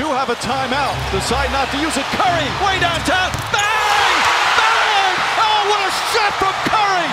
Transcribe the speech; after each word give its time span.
do 0.00 0.06
have 0.06 0.30
a 0.30 0.34
timeout. 0.36 0.96
Decide 1.12 1.52
not 1.52 1.68
to 1.72 1.76
use 1.76 1.94
it. 1.94 2.06
Curry, 2.16 2.48
way 2.64 2.80
downtown. 2.80 3.28
Bang! 3.52 4.16
Bang! 4.56 5.14
Oh, 5.36 5.60
what 5.68 5.80
a 5.84 5.92
shot 6.08 6.32
from 6.40 6.56
Curry! 6.72 7.10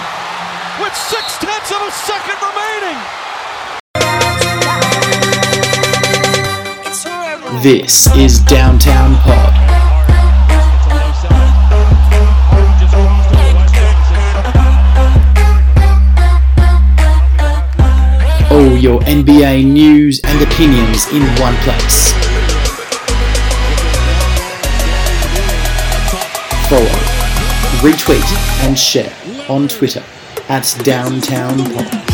With 0.79 0.95
six 0.95 1.35
tenths 1.37 1.71
of 1.75 1.83
a 1.83 1.91
second 1.91 2.39
remaining. 2.47 2.97
This 7.61 8.07
is 8.15 8.39
Downtown 8.39 9.15
Pod. 9.17 9.53
All 18.49 18.77
your 18.77 19.01
NBA 19.01 19.65
news 19.65 20.21
and 20.23 20.41
opinions 20.41 21.11
in 21.11 21.23
one 21.41 21.55
place. 21.65 22.16
Follow, 26.69 26.83
retweet, 27.79 28.65
and 28.65 28.77
share 28.77 29.15
on 29.49 29.69
Twitter 29.69 30.03
at 30.49 30.77
Downtown 30.83 31.63
Pod. 31.71 32.07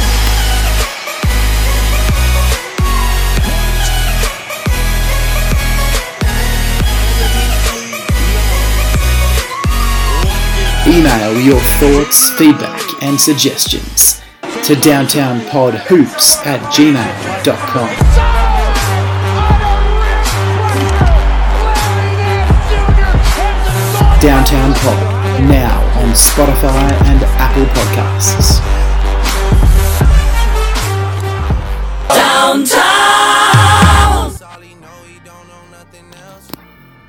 Email 10.86 11.42
your 11.42 11.60
thoughts, 11.80 12.30
feedback, 12.38 12.80
and 13.02 13.20
suggestions 13.20 14.22
to 14.42 14.76
downtownpodhoops 14.76 16.46
at 16.46 16.62
gmail.com. 16.72 18.23
Now 24.54 25.82
on 26.00 26.10
Spotify 26.14 26.92
and 27.06 27.24
Apple 27.40 27.66
Podcasts. 27.74 28.60
Downtown! 32.08 32.94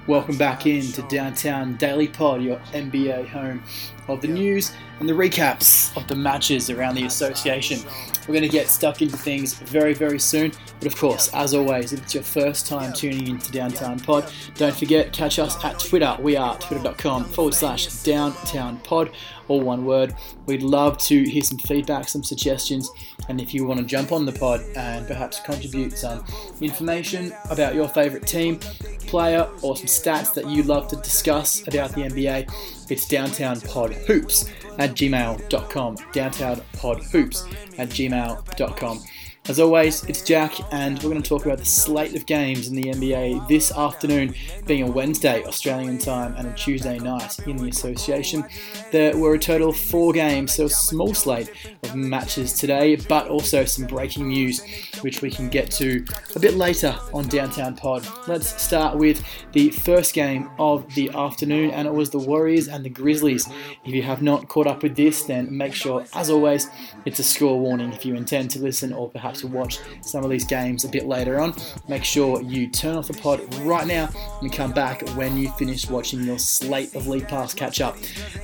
Welcome 0.07 0.39
back 0.39 0.67
in 0.67 0.91
to 0.93 1.03
Downtown 1.03 1.77
Daily 1.77 2.09
Pod, 2.09 2.41
your 2.41 2.57
NBA 2.73 3.29
home 3.29 3.63
of 4.09 4.21
the 4.21 4.29
news 4.29 4.73
and 5.01 5.09
the 5.09 5.13
recaps 5.13 5.97
of 5.97 6.07
the 6.07 6.15
matches 6.15 6.71
around 6.71 6.95
the 6.95 7.05
association. 7.05 7.81
We're 8.27 8.35
going 8.35 8.43
to 8.43 8.49
get 8.49 8.69
stuck 8.69 9.03
into 9.03 9.17
things 9.17 9.55
very, 9.55 9.93
very 9.93 10.19
soon. 10.19 10.53
But 10.79 10.87
of 10.87 10.97
course, 10.97 11.33
as 11.35 11.55
always, 11.55 11.93
if 11.93 12.03
it's 12.03 12.15
your 12.15 12.23
first 12.23 12.67
time 12.67 12.93
tuning 12.93 13.29
into 13.29 13.53
Downtown 13.53 13.99
Pod, 13.99 14.33
don't 14.55 14.75
forget, 14.75 15.13
catch 15.13 15.39
us 15.39 15.63
at 15.65 15.79
Twitter. 15.79 16.17
We 16.21 16.37
are 16.37 16.57
twitter.com 16.59 17.25
forward 17.25 17.55
slash 17.55 17.87
downtown 18.03 18.79
pod, 18.79 19.11
all 19.49 19.61
one 19.61 19.85
word. 19.85 20.15
We'd 20.47 20.63
love 20.63 20.99
to 20.99 21.23
hear 21.25 21.43
some 21.43 21.59
feedback, 21.59 22.09
some 22.09 22.23
suggestions, 22.23 22.91
and 23.29 23.41
if 23.41 23.53
you 23.53 23.67
want 23.67 23.81
to 23.81 23.87
jump 23.87 24.13
on 24.13 24.25
the 24.25 24.33
pod 24.33 24.63
and 24.77 25.07
perhaps 25.07 25.41
contribute 25.41 25.97
some 25.97 26.25
information 26.61 27.33
about 27.51 27.75
your 27.75 27.89
favourite 27.89 28.27
team, 28.27 28.59
player, 29.07 29.49
or 29.63 29.77
some 29.77 29.87
stats 29.87 30.33
that 30.35 30.49
you 30.49 30.63
love 30.63 30.89
to 30.89 30.97
discuss 30.97 31.67
about 31.69 31.93
the 31.93 32.03
NBA, 32.03 32.84
it's 32.91 33.07
Downtown 33.07 33.61
Pod 33.61 33.93
Hoops 33.93 34.49
at 34.79 34.91
gmail.com. 34.91 35.97
Downtown 36.13 36.61
Pod 36.73 37.03
Hoops 37.03 37.47
at 37.79 37.89
gmail.com. 37.89 39.03
As 39.47 39.61
always, 39.61 40.03
it's 40.05 40.23
Jack, 40.23 40.55
and 40.73 40.97
we're 41.03 41.11
going 41.11 41.21
to 41.21 41.29
talk 41.29 41.45
about 41.45 41.59
the 41.59 41.67
slate 41.67 42.17
of 42.17 42.25
games 42.25 42.69
in 42.69 42.75
the 42.75 42.85
NBA 42.85 43.47
this 43.47 43.71
afternoon, 43.73 44.35
being 44.65 44.85
a 44.85 44.91
Wednesday 44.91 45.45
Australian 45.45 45.99
time 45.99 46.35
and 46.39 46.49
a 46.49 46.53
Tuesday 46.55 46.99
night 46.99 47.39
in 47.41 47.59
the 47.59 47.69
association. 47.69 48.43
There 48.91 49.15
were 49.15 49.35
a 49.35 49.39
total 49.39 49.69
of 49.69 49.77
four 49.77 50.15
games, 50.15 50.55
so 50.55 50.65
a 50.65 50.71
small 50.71 51.13
slate 51.13 51.51
of 51.83 51.95
matches 51.95 52.55
today, 52.55 52.97
but 52.97 53.29
also 53.29 53.67
some 53.67 53.87
breaking 53.87 54.29
news, 54.29 54.63
which 55.03 55.21
we 55.21 55.31
can 55.31 55.51
get 55.51 55.71
to 55.73 56.03
a 56.35 56.39
bit 56.39 56.55
later 56.55 56.99
on 57.13 57.29
Downtown 57.29 57.77
Pod. 57.77 58.09
Let's 58.27 58.63
start 58.63 58.97
with 58.97 59.23
the 59.53 59.69
first 59.73 60.15
game 60.15 60.49
of 60.59 60.95
the 60.95 61.11
afternoon, 61.11 61.71
and 61.73 61.87
it 61.87 61.93
was 61.93 62.09
the 62.09 62.19
Warriors 62.19 62.67
and 62.67 62.83
the 62.83 62.89
Grizzlies. 62.89 63.47
If 63.85 63.95
you 63.95 64.05
have 64.05 64.23
not 64.23 64.49
caught 64.49 64.67
up 64.67 64.83
with 64.83 64.97
this, 64.97 65.25
then 65.25 65.55
make 65.55 65.75
sure, 65.75 66.07
as 66.15 66.31
always, 66.31 66.71
it's 67.05 67.19
a 67.19 67.25
score 67.25 67.61
warning 67.61 67.93
if 67.93 68.07
you 68.07 68.15
intend 68.15 68.51
to 68.53 68.59
listen 68.59 68.95
or 68.95 69.11
perhaps 69.11 69.34
to 69.35 69.47
watch 69.47 69.79
some 70.01 70.25
of 70.25 70.31
these 70.31 70.45
games 70.45 70.85
a 70.85 70.89
bit 70.89 71.07
later 71.07 71.41
on. 71.41 71.55
Make 71.89 72.05
sure 72.05 72.41
you 72.43 72.69
turn 72.69 72.97
off 72.97 73.09
the 73.09 73.15
pod 73.15 73.41
right 73.61 73.87
now 73.87 74.09
and 74.41 74.53
come 74.53 74.73
back 74.73 75.09
when 75.11 75.37
you 75.37 75.51
finish 75.53 75.89
watching 75.89 76.23
your 76.23 76.39
slate 76.39 76.95
of 76.95 77.07
League 77.07 77.29
Pass 77.29 77.55
catch 77.55 77.81
up. 77.81 77.97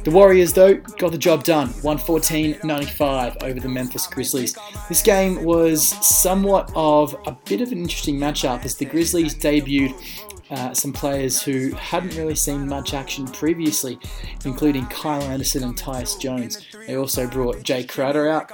The 0.05 0.11
Warriors, 0.11 0.53
though, 0.53 0.75
got 0.75 1.13
the 1.13 1.19
job 1.19 1.45
done 1.45 1.69
114 1.83 2.61
95 2.65 3.37
over 3.43 3.61
the 3.61 3.69
Memphis 3.69 4.07
Grizzlies. 4.07 4.57
This 4.89 5.03
game 5.03 5.45
was 5.45 5.89
somewhat 6.07 6.71
of 6.75 7.15
a 7.27 7.33
bit 7.45 7.61
of 7.61 7.73
an 7.73 7.79
interesting 7.79 8.19
matchup 8.19 8.65
as 8.65 8.77
the 8.77 8.85
Grizzlies 8.85 9.35
debuted 9.35 9.95
uh, 10.51 10.75
some 10.75 10.93
players 10.93 11.41
who 11.43 11.71
hadn't 11.73 12.17
really 12.17 12.35
seen 12.35 12.69
much 12.69 12.93
action 12.93 13.27
previously, 13.27 13.99
including 14.45 14.87
Kyle 14.87 15.23
Anderson 15.23 15.65
and 15.65 15.77
Tyus 15.77 16.19
Jones. 16.21 16.67
They 16.87 16.97
also 16.97 17.29
brought 17.29 17.59
Jae 17.59 17.89
Crowder 17.89 18.29
out. 18.29 18.51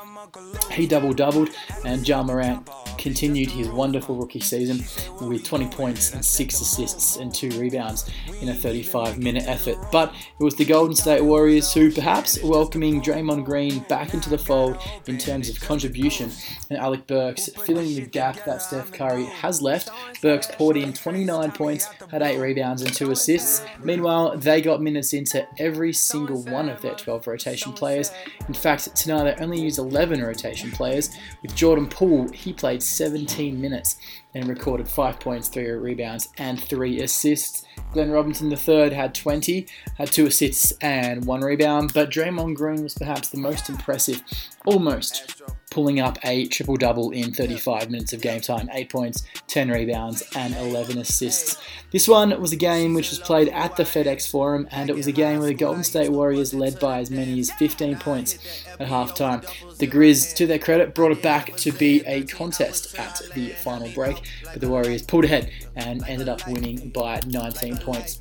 He 0.72 0.86
double 0.86 1.12
doubled, 1.12 1.50
and 1.84 2.06
Ja 2.06 2.22
Morant 2.22 2.68
continued 2.98 3.50
his 3.50 3.68
wonderful 3.68 4.16
rookie 4.16 4.40
season 4.40 4.84
with 5.26 5.44
20 5.44 5.68
points 5.68 6.12
and 6.12 6.24
6 6.24 6.60
assists 6.60 7.16
and 7.16 7.34
2 7.34 7.60
rebounds 7.60 8.10
in 8.40 8.48
a 8.48 8.54
35 8.54 9.18
minute 9.18 9.44
effort. 9.46 9.76
But 9.92 10.14
it 10.38 10.42
was 10.42 10.54
the 10.54 10.64
Golden 10.64 10.94
State 10.94 11.22
Warriors 11.22 11.72
who 11.72 11.90
perhaps 11.90 12.42
welcoming 12.42 13.02
Draymond 13.02 13.44
Green 13.44 13.80
back 13.88 14.14
into 14.14 14.30
the 14.30 14.38
fold 14.38 14.78
in 15.06 15.18
terms 15.18 15.48
of 15.48 15.60
contribution 15.60 16.30
and 16.70 16.78
Alec 16.78 17.06
Burks 17.06 17.48
filling 17.64 17.94
the 17.94 18.06
gap 18.06 18.44
that 18.44 18.62
Steph 18.62 18.92
Curry 18.92 19.24
has 19.24 19.62
left. 19.62 19.90
Burks 20.22 20.48
poured 20.52 20.76
in 20.76 20.92
29 20.92 21.52
points, 21.52 21.86
had 22.10 22.22
8 22.22 22.38
rebounds 22.38 22.82
and 22.82 22.92
2 22.92 23.10
assists. 23.10 23.64
Meanwhile, 23.82 24.38
they 24.38 24.60
got 24.60 24.82
minutes 24.82 25.12
into 25.12 25.46
every 25.58 25.92
single 25.92 26.42
one 26.44 26.68
of 26.68 26.80
their 26.82 26.94
12 26.94 27.26
rotation 27.26 27.72
players. 27.72 28.10
In 28.48 28.54
fact, 28.54 28.94
tonight 28.96 29.36
they 29.36 29.44
only 29.44 29.60
used 29.60 29.78
11 29.78 30.22
rotation 30.22 30.70
players. 30.70 31.10
With 31.42 31.54
Jordan 31.54 31.88
Poole, 31.88 32.28
he 32.32 32.52
played 32.52 32.82
17 32.96 33.60
minutes 33.60 33.96
and 34.34 34.48
recorded 34.48 34.88
5 34.88 35.20
points, 35.20 35.48
3 35.48 35.70
rebounds, 35.70 36.28
and 36.38 36.60
3 36.60 37.00
assists. 37.00 37.64
Glenn 37.92 38.10
Robinson 38.10 38.50
III 38.50 38.94
had 38.94 39.14
20, 39.14 39.66
had 39.96 40.10
2 40.10 40.26
assists 40.26 40.72
and 40.80 41.24
1 41.24 41.40
rebound, 41.40 41.92
but 41.94 42.10
Draymond 42.10 42.56
Green 42.56 42.82
was 42.82 42.94
perhaps 42.94 43.28
the 43.28 43.38
most 43.38 43.68
impressive, 43.68 44.22
almost 44.64 45.42
pulling 45.70 46.00
up 46.00 46.18
a 46.24 46.46
triple 46.46 46.76
double 46.76 47.10
in 47.10 47.34
35 47.34 47.90
minutes 47.90 48.14
of 48.14 48.22
game 48.22 48.40
time 48.40 48.68
8 48.72 48.88
points, 48.88 49.24
10 49.46 49.70
rebounds, 49.70 50.22
and 50.34 50.54
11 50.54 50.96
assists. 50.98 51.60
This 51.90 52.08
one 52.08 52.38
was 52.40 52.52
a 52.52 52.56
game 52.56 52.94
which 52.94 53.10
was 53.10 53.18
played 53.18 53.48
at 53.48 53.76
the 53.76 53.82
FedEx 53.82 54.30
Forum, 54.30 54.66
and 54.70 54.88
it 54.88 54.96
was 54.96 55.06
a 55.06 55.12
game 55.12 55.38
where 55.38 55.48
the 55.48 55.54
Golden 55.54 55.84
State 55.84 56.10
Warriors 56.10 56.54
led 56.54 56.80
by 56.80 57.00
as 57.00 57.10
many 57.10 57.38
as 57.40 57.50
15 57.52 57.98
points 57.98 58.64
at 58.78 58.88
halftime. 58.88 59.46
The 59.78 59.86
Grizz, 59.86 60.34
to 60.36 60.46
their 60.46 60.58
credit, 60.58 60.94
brought 60.94 61.12
it 61.12 61.22
back 61.22 61.54
to 61.56 61.70
be 61.70 62.02
a 62.06 62.24
contest 62.24 62.98
at 62.98 63.20
the 63.34 63.50
final 63.50 63.90
break, 63.90 64.22
but 64.44 64.62
the 64.62 64.68
Warriors 64.68 65.02
pulled 65.02 65.24
ahead 65.24 65.50
and 65.74 66.02
ended 66.08 66.30
up 66.30 66.46
winning 66.48 66.88
by 66.88 67.20
19 67.26 67.76
points. 67.78 68.18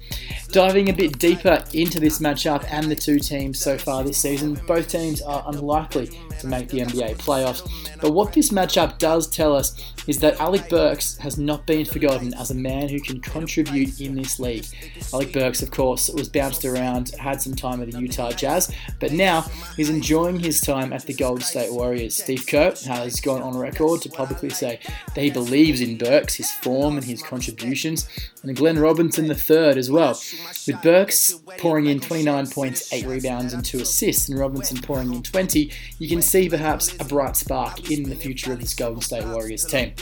Diving 0.52 0.90
a 0.90 0.94
bit 0.94 1.18
deeper 1.18 1.64
into 1.74 2.00
this 2.02 2.20
matchup 2.20 2.66
and 2.70 2.92
the 2.92 2.96
two 2.96 3.20
teams 3.20 3.58
so 3.58 3.78
far 3.78 4.04
this 4.04 4.18
season, 4.18 4.56
both 4.68 4.90
teams 4.90 5.22
are 5.22 5.44
unlikely 5.48 6.08
to 6.40 6.48
make 6.48 6.68
the 6.68 6.80
NBA 6.80 7.16
playoffs. 7.18 7.66
But 8.02 8.12
what 8.12 8.34
this 8.34 8.50
matchup 8.50 8.98
does 8.98 9.28
tell 9.28 9.56
us 9.56 9.94
is 10.08 10.20
that 10.20 10.40
Alec 10.42 10.70
Burks 10.70 11.18
has 11.18 11.38
not 11.38 11.66
been 11.66 11.86
forgotten 11.86 12.34
as 12.34 12.52
a 12.52 12.56
man 12.56 12.90
who 12.90 13.00
can 13.00 13.22
contribute 13.22 14.00
in 14.02 14.16
this 14.16 14.40
league. 14.40 14.66
Alec 15.14 15.32
Burks, 15.32 15.62
of 15.62 15.72
course, 15.72 16.10
was 16.10 16.28
bounced 16.30 16.66
around, 16.66 17.12
had 17.16 17.42
some 17.42 17.56
time 17.56 17.82
at 17.82 17.92
the 17.92 18.00
Utah 18.00 18.32
Jazz, 18.32 18.74
but 19.00 19.14
now 19.14 19.46
he's 19.78 19.90
enjoying 19.90 20.40
his 20.40 20.60
time 20.62 20.92
at 20.92 21.04
the 21.04 21.14
Golden 21.14 21.45
State 21.46 21.72
Warriors. 21.72 22.16
Steve 22.16 22.46
Kerr 22.48 22.74
has 22.88 23.20
gone 23.22 23.42
on 23.42 23.58
record 23.58 24.02
to 24.02 24.10
publicly 24.10 24.50
say 24.50 24.80
that 25.14 25.22
he 25.22 25.30
believes 25.30 25.82
in 25.82 25.98
Burks, 25.98 26.36
his 26.36 26.52
form, 26.52 26.98
and 26.98 27.06
his 27.06 27.22
contributions, 27.22 28.08
and 28.44 28.56
Glenn 28.56 28.80
Robinson 28.80 29.26
III 29.26 29.78
as 29.78 29.90
well. 29.90 30.20
With 30.68 30.82
Burks 30.82 31.40
pouring 31.58 31.86
in 31.88 32.00
29 32.00 32.48
points, 32.48 32.92
8 32.92 33.06
rebounds, 33.06 33.54
and 33.54 33.64
2 33.64 33.82
assists, 33.82 34.30
and 34.30 34.38
Robinson 34.38 34.82
pouring 34.82 35.14
in 35.14 35.24
20, 35.24 35.72
you 36.00 36.10
can 36.10 36.22
see 36.22 36.50
perhaps 36.50 36.94
a 37.00 37.06
bright 37.06 37.36
spark 37.36 37.92
in 37.92 38.10
the 38.10 38.16
future 38.16 38.54
of 38.54 38.60
this 38.60 38.74
Golden 38.74 39.02
State 39.02 39.26
Warriors 39.26 39.66
team. 39.66 39.94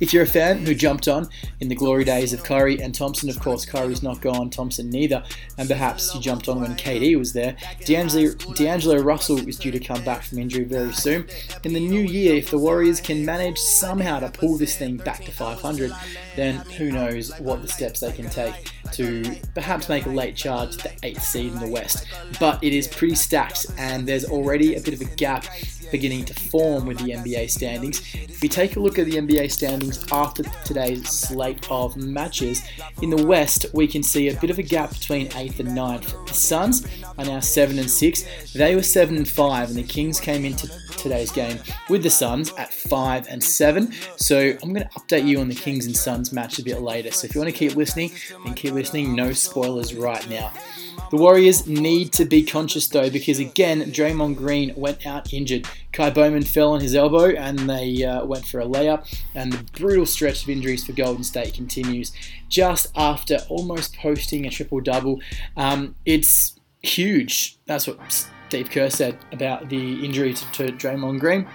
If 0.00 0.12
you're 0.12 0.22
a 0.22 0.26
fan 0.26 0.64
who 0.64 0.74
jumped 0.74 1.08
on 1.08 1.28
in 1.60 1.68
the 1.68 1.74
glory 1.74 2.04
days 2.04 2.32
of 2.32 2.44
Curry 2.44 2.80
and 2.80 2.94
Thompson, 2.94 3.28
of 3.28 3.40
course, 3.40 3.64
Curry's 3.64 4.02
not 4.02 4.20
gone, 4.20 4.50
Thompson 4.50 4.90
neither, 4.90 5.24
and 5.56 5.68
perhaps 5.68 6.14
you 6.14 6.20
jumped 6.20 6.48
on 6.48 6.60
when 6.60 6.76
KD 6.76 7.18
was 7.18 7.32
there, 7.32 7.56
D'Angelo, 7.84 8.34
D'Angelo 8.54 9.02
Russell 9.02 9.46
is 9.48 9.58
due 9.58 9.72
to 9.72 9.80
come 9.80 10.04
back 10.04 10.22
from 10.22 10.38
injury 10.38 10.64
very 10.64 10.92
soon. 10.92 11.26
In 11.64 11.72
the 11.72 11.80
new 11.80 12.00
year, 12.00 12.36
if 12.36 12.50
the 12.50 12.58
Warriors 12.58 13.00
can 13.00 13.24
manage 13.24 13.58
somehow 13.58 14.20
to 14.20 14.28
pull 14.30 14.56
this 14.56 14.76
thing 14.76 14.96
back 14.98 15.24
to 15.24 15.32
500, 15.32 15.92
then 16.36 16.56
who 16.76 16.92
knows 16.92 17.36
what 17.40 17.62
the 17.62 17.68
steps 17.68 18.00
they 18.00 18.12
can 18.12 18.30
take 18.30 18.72
to 18.92 19.36
perhaps 19.54 19.88
make 19.88 20.06
a 20.06 20.10
late 20.10 20.36
charge 20.36 20.76
to 20.76 20.84
the 20.84 20.88
8th 21.00 21.20
seed 21.20 21.52
in 21.52 21.58
the 21.58 21.68
West. 21.68 22.06
But 22.38 22.62
it 22.62 22.72
is 22.72 22.86
pretty 22.88 23.14
stacked, 23.14 23.66
and 23.78 24.06
there's 24.06 24.24
already 24.24 24.76
a 24.76 24.80
bit 24.80 24.94
of 24.94 25.00
a 25.00 25.16
gap 25.16 25.46
beginning 25.90 26.24
to 26.26 26.34
form 26.34 26.86
with 26.86 26.98
the 26.98 27.12
NBA 27.12 27.50
standings. 27.50 28.02
If 28.14 28.42
we 28.42 28.48
take 28.48 28.76
a 28.76 28.80
look 28.80 28.98
at 28.98 29.06
the 29.06 29.16
NBA 29.16 29.50
standings 29.50 30.04
after 30.12 30.42
today's 30.64 31.08
slate 31.08 31.70
of 31.70 31.96
matches, 31.96 32.62
in 33.02 33.10
the 33.10 33.26
West 33.26 33.66
we 33.72 33.86
can 33.86 34.02
see 34.02 34.28
a 34.28 34.40
bit 34.40 34.50
of 34.50 34.58
a 34.58 34.62
gap 34.62 34.90
between 34.90 35.28
8th 35.28 35.60
and 35.60 35.70
9th. 35.70 36.26
The 36.28 36.34
Suns 36.34 36.86
are 37.16 37.24
now 37.24 37.40
7 37.40 37.78
and 37.78 37.90
6. 37.90 38.52
They 38.52 38.74
were 38.74 38.82
7 38.82 39.16
and 39.16 39.28
5 39.28 39.68
and 39.70 39.78
the 39.78 39.82
Kings 39.82 40.20
came 40.20 40.44
into 40.44 40.68
today's 40.98 41.30
game 41.30 41.58
with 41.88 42.02
the 42.02 42.10
Suns 42.10 42.52
at 42.58 42.72
5 42.72 43.28
and 43.28 43.42
7. 43.42 43.92
So 44.16 44.56
I'm 44.62 44.72
going 44.72 44.86
to 44.86 44.90
update 44.98 45.26
you 45.26 45.40
on 45.40 45.48
the 45.48 45.54
Kings 45.54 45.86
and 45.86 45.96
Suns 45.96 46.32
match 46.32 46.58
a 46.58 46.62
bit 46.62 46.80
later. 46.80 47.10
So 47.10 47.26
if 47.26 47.34
you 47.34 47.40
want 47.40 47.52
to 47.52 47.58
keep 47.58 47.76
listening, 47.76 48.12
then 48.44 48.54
keep 48.54 48.74
listening. 48.78 49.14
No 49.14 49.32
spoilers 49.32 49.92
right 49.94 50.28
now. 50.30 50.52
The 51.10 51.16
Warriors 51.16 51.66
need 51.66 52.12
to 52.12 52.24
be 52.24 52.44
conscious 52.44 52.86
though, 52.86 53.10
because 53.10 53.38
again, 53.38 53.80
Draymond 53.90 54.36
Green 54.36 54.72
went 54.76 55.06
out 55.06 55.32
injured. 55.32 55.66
Ky 55.92 56.10
Bowman 56.10 56.44
fell 56.44 56.72
on 56.72 56.80
his 56.80 56.94
elbow 56.94 57.30
and 57.30 57.58
they 57.68 58.04
uh, 58.04 58.24
went 58.24 58.46
for 58.46 58.60
a 58.60 58.66
layup, 58.66 59.06
and 59.34 59.52
the 59.52 59.64
brutal 59.78 60.06
stretch 60.06 60.42
of 60.42 60.50
injuries 60.50 60.84
for 60.86 60.92
Golden 60.92 61.24
State 61.24 61.54
continues 61.54 62.12
just 62.48 62.92
after 62.94 63.38
almost 63.48 63.96
posting 63.96 64.46
a 64.46 64.50
triple 64.50 64.80
double. 64.80 65.20
Um, 65.56 65.96
it's 66.04 66.54
huge. 66.82 67.58
That's 67.66 67.86
what 67.86 67.98
Steve 68.48 68.70
Kerr 68.70 68.90
said 68.90 69.18
about 69.32 69.68
the 69.70 70.04
injury 70.04 70.34
to, 70.34 70.52
to 70.52 70.72
Draymond 70.72 71.20
Green. 71.20 71.48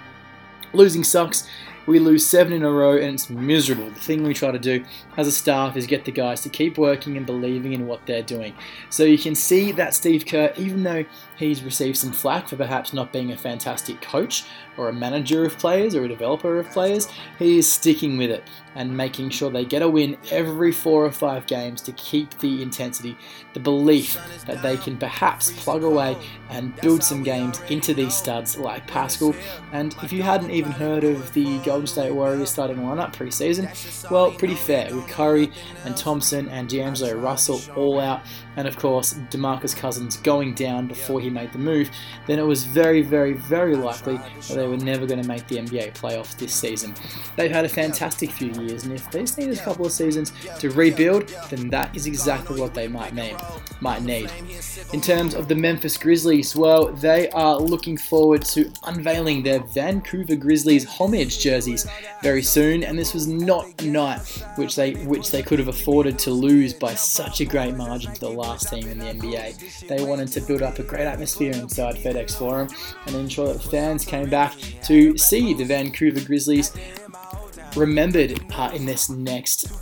Losing 0.72 1.04
sucks. 1.04 1.48
We 1.86 1.98
lose 1.98 2.26
seven 2.26 2.52
in 2.52 2.62
a 2.62 2.70
row 2.70 2.96
and 2.96 3.14
it's 3.14 3.28
miserable. 3.28 3.90
The 3.90 4.00
thing 4.00 4.22
we 4.22 4.34
try 4.34 4.50
to 4.50 4.58
do 4.58 4.84
as 5.16 5.26
a 5.26 5.32
staff 5.32 5.76
is 5.76 5.86
get 5.86 6.04
the 6.04 6.12
guys 6.12 6.40
to 6.42 6.48
keep 6.48 6.78
working 6.78 7.16
and 7.16 7.26
believing 7.26 7.72
in 7.72 7.86
what 7.86 8.06
they're 8.06 8.22
doing. 8.22 8.54
So 8.90 9.04
you 9.04 9.18
can 9.18 9.34
see 9.34 9.72
that 9.72 9.94
Steve 9.94 10.26
Kerr, 10.26 10.52
even 10.56 10.82
though 10.82 11.04
he's 11.36 11.62
received 11.62 11.96
some 11.96 12.12
flack 12.12 12.48
for 12.48 12.56
perhaps 12.56 12.92
not 12.92 13.12
being 13.12 13.32
a 13.32 13.36
fantastic 13.36 14.00
coach 14.00 14.44
or 14.76 14.88
a 14.88 14.92
manager 14.92 15.44
of 15.44 15.56
players 15.58 15.94
or 15.94 16.04
a 16.04 16.08
developer 16.08 16.58
of 16.58 16.68
players, 16.70 17.08
he 17.38 17.58
is 17.58 17.70
sticking 17.70 18.16
with 18.16 18.30
it 18.30 18.44
and 18.76 18.96
making 18.96 19.30
sure 19.30 19.50
they 19.50 19.64
get 19.64 19.82
a 19.82 19.88
win 19.88 20.16
every 20.32 20.72
four 20.72 21.04
or 21.04 21.12
five 21.12 21.46
games 21.46 21.80
to 21.80 21.92
keep 21.92 22.36
the 22.40 22.60
intensity, 22.60 23.16
the 23.52 23.60
belief 23.60 24.18
that 24.46 24.62
they 24.62 24.76
can 24.76 24.96
perhaps 24.96 25.52
plug 25.62 25.84
away 25.84 26.16
and 26.50 26.74
build 26.76 27.02
some 27.02 27.22
games 27.22 27.60
into 27.68 27.94
these 27.94 28.14
studs 28.14 28.56
like 28.56 28.86
Paschall. 28.88 29.34
And 29.72 29.94
if 30.02 30.12
you 30.12 30.22
hadn't 30.22 30.50
even 30.50 30.72
heard 30.72 31.04
of 31.04 31.32
the 31.34 31.58
Golden 31.58 31.86
State 31.86 32.12
Warriors 32.12 32.50
starting 32.50 32.78
lineup 32.78 33.14
preseason, 33.14 34.10
well, 34.10 34.32
pretty 34.32 34.56
fair 34.56 34.94
with 34.94 35.06
Curry 35.06 35.52
and 35.84 35.96
Thompson 35.96 36.48
and 36.48 36.68
D'Angelo 36.68 37.14
Russell 37.14 37.60
all 37.76 38.00
out, 38.00 38.22
and 38.56 38.66
of 38.66 38.76
course 38.76 39.14
DeMarcus 39.30 39.76
Cousins 39.76 40.16
going 40.16 40.54
down 40.54 40.88
before 40.88 41.20
he 41.24 41.30
made 41.30 41.52
the 41.52 41.58
move, 41.58 41.90
then 42.26 42.38
it 42.38 42.42
was 42.42 42.64
very, 42.64 43.02
very, 43.02 43.32
very 43.32 43.76
likely 43.76 44.16
that 44.16 44.54
they 44.54 44.66
were 44.66 44.76
never 44.76 45.06
going 45.06 45.20
to 45.20 45.28
make 45.28 45.46
the 45.48 45.56
NBA 45.56 45.94
playoffs 45.94 46.36
this 46.36 46.52
season. 46.54 46.94
They've 47.36 47.50
had 47.50 47.64
a 47.64 47.68
fantastic 47.68 48.30
few 48.30 48.52
years 48.52 48.84
and 48.84 48.92
if 48.92 49.10
they 49.10 49.20
just 49.20 49.38
need 49.38 49.50
a 49.50 49.56
couple 49.56 49.86
of 49.86 49.92
seasons 49.92 50.32
to 50.60 50.70
rebuild, 50.70 51.28
then 51.50 51.68
that 51.70 51.94
is 51.96 52.06
exactly 52.06 52.60
what 52.60 52.74
they 52.74 52.88
might 52.88 53.14
need. 53.14 53.36
Might 53.80 54.02
need. 54.02 54.30
In 54.92 55.00
terms 55.00 55.34
of 55.34 55.48
the 55.48 55.54
Memphis 55.54 55.96
Grizzlies, 55.96 56.54
well, 56.54 56.86
they 56.92 57.28
are 57.30 57.58
looking 57.58 57.96
forward 57.96 58.42
to 58.46 58.70
unveiling 58.84 59.42
their 59.42 59.60
Vancouver 59.60 60.36
Grizzlies 60.36 60.84
homage 60.84 61.40
jerseys 61.40 61.86
very 62.22 62.42
soon, 62.42 62.84
and 62.84 62.98
this 62.98 63.12
was 63.12 63.26
not 63.26 63.66
a 63.82 63.86
night 63.86 64.20
which 64.56 64.76
they 64.76 64.92
which 65.04 65.30
they 65.30 65.42
could 65.42 65.58
have 65.58 65.68
afforded 65.68 66.18
to 66.20 66.30
lose 66.30 66.72
by 66.72 66.94
such 66.94 67.40
a 67.40 67.44
great 67.44 67.74
margin 67.74 68.12
to 68.12 68.20
the 68.20 68.28
last 68.28 68.68
team 68.68 68.88
in 68.88 68.98
the 68.98 69.06
NBA. 69.06 69.88
They 69.88 70.04
wanted 70.04 70.28
to 70.28 70.40
build 70.40 70.62
up 70.62 70.78
a 70.78 70.82
great 70.82 71.06
atmosphere 71.14 71.52
inside 71.52 71.96
FedEx 71.96 72.36
Forum. 72.36 72.68
And 73.06 73.16
ensure 73.16 73.52
that 73.52 73.62
fans 73.62 74.04
came 74.04 74.28
back 74.28 74.54
to 74.84 75.16
see 75.16 75.54
the 75.54 75.64
Vancouver 75.64 76.20
Grizzlies 76.20 76.72
remembered 77.76 78.40
uh, 78.52 78.70
in 78.74 78.84
this 78.84 79.08
next 79.08 79.72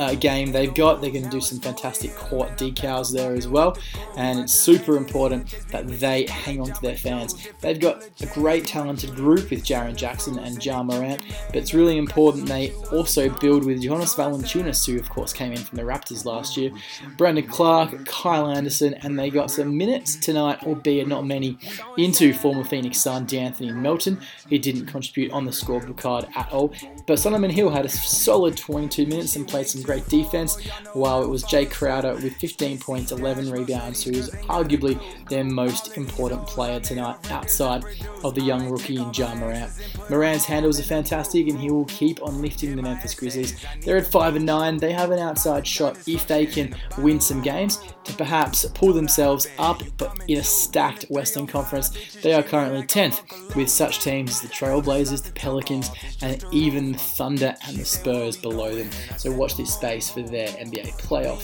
uh, 0.00 0.14
game 0.14 0.50
they've 0.50 0.74
got. 0.74 1.00
They're 1.00 1.10
going 1.10 1.24
to 1.24 1.30
do 1.30 1.42
some 1.42 1.60
fantastic 1.60 2.16
court 2.16 2.56
decals 2.56 3.12
there 3.12 3.34
as 3.34 3.46
well, 3.46 3.76
and 4.16 4.40
it's 4.40 4.52
super 4.52 4.96
important 4.96 5.54
that 5.70 5.86
they 5.86 6.26
hang 6.26 6.60
on 6.60 6.68
to 6.68 6.80
their 6.80 6.96
fans. 6.96 7.48
They've 7.60 7.78
got 7.78 8.02
a 8.20 8.26
great 8.26 8.66
talented 8.66 9.14
group 9.14 9.50
with 9.50 9.62
Jaren 9.62 9.94
Jackson 9.94 10.38
and 10.38 10.64
Ja 10.64 10.82
Morant, 10.82 11.22
but 11.48 11.56
it's 11.56 11.74
really 11.74 11.98
important 11.98 12.46
they 12.46 12.72
also 12.90 13.28
build 13.28 13.64
with 13.64 13.82
Jonas 13.82 14.14
Valanciunas, 14.14 14.86
who 14.86 14.98
of 14.98 15.10
course 15.10 15.34
came 15.34 15.52
in 15.52 15.58
from 15.58 15.76
the 15.76 15.82
Raptors 15.82 16.24
last 16.24 16.56
year, 16.56 16.72
Brandon 17.18 17.46
Clarke, 17.46 18.06
Kyle 18.06 18.48
Anderson, 18.48 18.94
and 19.02 19.18
they 19.18 19.28
got 19.28 19.50
some 19.50 19.76
minutes 19.76 20.16
tonight, 20.16 20.62
albeit 20.64 21.08
not 21.08 21.26
many, 21.26 21.58
into 21.98 22.32
former 22.32 22.64
Phoenix 22.64 22.98
Sun 22.98 23.26
De'Anthony 23.26 23.74
Melton. 23.74 24.18
He 24.48 24.58
didn't 24.58 24.86
contribute 24.86 25.30
on 25.32 25.44
the 25.44 25.52
scoreboard 25.52 26.26
at 26.34 26.50
all, 26.50 26.72
but 27.06 27.18
Solomon 27.18 27.50
Hill 27.50 27.68
had 27.68 27.84
a 27.84 27.88
solid 27.88 28.56
22 28.56 29.06
minutes 29.06 29.36
and 29.36 29.46
played 29.46 29.66
some 29.66 29.82
great 29.90 30.08
defense, 30.08 30.56
while 30.92 31.20
it 31.20 31.28
was 31.28 31.42
Jae 31.42 31.68
Crowder 31.68 32.14
with 32.14 32.36
15 32.36 32.78
points, 32.78 33.10
11 33.10 33.50
rebounds, 33.50 34.04
who 34.04 34.12
is 34.12 34.30
arguably 34.48 35.00
their 35.28 35.42
most 35.42 35.96
important 35.96 36.46
player 36.46 36.78
tonight 36.78 37.16
outside 37.32 37.84
of 38.22 38.36
the 38.36 38.40
young 38.40 38.70
rookie 38.70 38.98
in 38.98 39.12
Ja 39.12 39.34
Morant. 39.34 39.72
Morant's 40.08 40.44
handles 40.44 40.78
are 40.78 40.84
fantastic 40.84 41.48
and 41.48 41.58
he 41.58 41.70
will 41.72 41.86
keep 41.86 42.22
on 42.22 42.40
lifting 42.40 42.76
the 42.76 42.82
Memphis 42.82 43.14
Grizzlies. 43.14 43.64
They're 43.80 43.96
at 43.96 44.06
5 44.06 44.36
and 44.36 44.46
9. 44.46 44.76
They 44.76 44.92
have 44.92 45.10
an 45.10 45.18
outside 45.18 45.66
shot 45.66 45.98
if 46.06 46.26
they 46.28 46.46
can 46.46 46.76
win 46.98 47.20
some 47.20 47.42
games 47.42 47.80
to 48.04 48.12
perhaps 48.14 48.64
pull 48.66 48.92
themselves 48.92 49.48
up, 49.58 49.82
but 49.98 50.16
in 50.28 50.38
a 50.38 50.44
stacked 50.44 51.04
Western 51.10 51.46
Conference, 51.46 52.14
they 52.22 52.32
are 52.32 52.42
currently 52.42 52.82
10th 52.82 53.56
with 53.56 53.68
such 53.68 54.00
teams 54.00 54.30
as 54.30 54.40
the 54.42 54.48
Trailblazers, 54.48 55.24
the 55.24 55.32
Pelicans, 55.32 55.90
and 56.22 56.44
even 56.52 56.92
the 56.92 56.98
Thunder 56.98 57.54
and 57.66 57.76
the 57.76 57.84
Spurs 57.84 58.36
below 58.36 58.74
them. 58.74 58.90
So 59.16 59.32
watch 59.32 59.56
this 59.56 59.69
space 59.70 60.10
for 60.10 60.22
their 60.22 60.48
NBA 60.48 61.00
playoff 61.00 61.42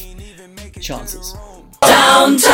chances. 0.80 1.34
Downtown! 1.82 2.46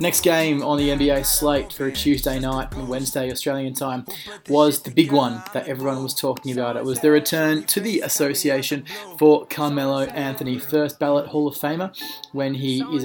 Next 0.00 0.22
game 0.22 0.62
on 0.62 0.76
the 0.76 0.88
NBA 0.88 1.24
slate 1.24 1.72
for 1.72 1.86
a 1.86 1.92
Tuesday 1.92 2.40
night 2.40 2.72
and 2.74 2.88
Wednesday 2.88 3.30
Australian 3.30 3.74
time 3.74 4.04
was 4.48 4.82
the 4.82 4.90
big 4.90 5.12
one 5.12 5.40
that 5.52 5.68
everyone 5.68 6.02
was 6.02 6.14
talking 6.14 6.52
about. 6.52 6.76
It 6.76 6.84
was 6.84 7.00
the 7.00 7.12
return 7.12 7.62
to 7.64 7.80
the 7.80 8.00
association 8.00 8.84
for 9.18 9.46
Carmelo 9.46 10.02
Anthony, 10.02 10.58
first 10.58 10.98
ballot 10.98 11.28
Hall 11.28 11.46
of 11.46 11.54
Famer 11.54 11.96
when 12.32 12.54
he 12.54 12.82
is 12.92 13.04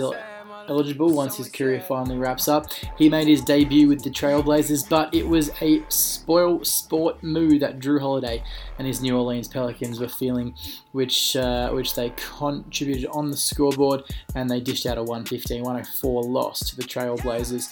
eligible 0.69 1.11
once 1.11 1.37
his 1.37 1.49
career 1.49 1.81
finally 1.81 2.17
wraps 2.17 2.47
up. 2.47 2.71
He 2.97 3.09
made 3.09 3.27
his 3.27 3.41
debut 3.41 3.87
with 3.87 4.03
the 4.03 4.09
Trailblazers, 4.09 4.87
but 4.87 5.13
it 5.13 5.27
was 5.27 5.51
a 5.61 5.83
spoil 5.89 6.63
sport 6.63 7.21
move 7.23 7.59
that 7.59 7.79
Jrue 7.79 7.99
Holiday 7.99 8.43
and 8.77 8.87
his 8.87 9.01
New 9.01 9.17
Orleans 9.17 9.47
Pelicans 9.47 9.99
were 9.99 10.07
feeling, 10.07 10.53
which 10.91 11.35
uh, 11.35 11.69
which 11.71 11.95
they 11.95 12.11
contributed 12.37 13.09
on 13.11 13.31
the 13.31 13.37
scoreboard, 13.37 14.03
and 14.35 14.49
they 14.49 14.61
dished 14.61 14.85
out 14.85 14.97
a 14.97 15.03
115-104 15.03 16.25
loss 16.25 16.59
to 16.69 16.75
the 16.75 16.83
Trailblazers. 16.83 17.69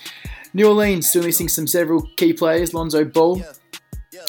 New 0.54 0.68
Orleans 0.68 1.08
still 1.08 1.24
missing 1.24 1.48
some 1.48 1.68
several 1.68 2.02
key 2.18 2.34
players. 2.34 2.74
Lonzo 2.74 3.06
Ball 3.06 3.42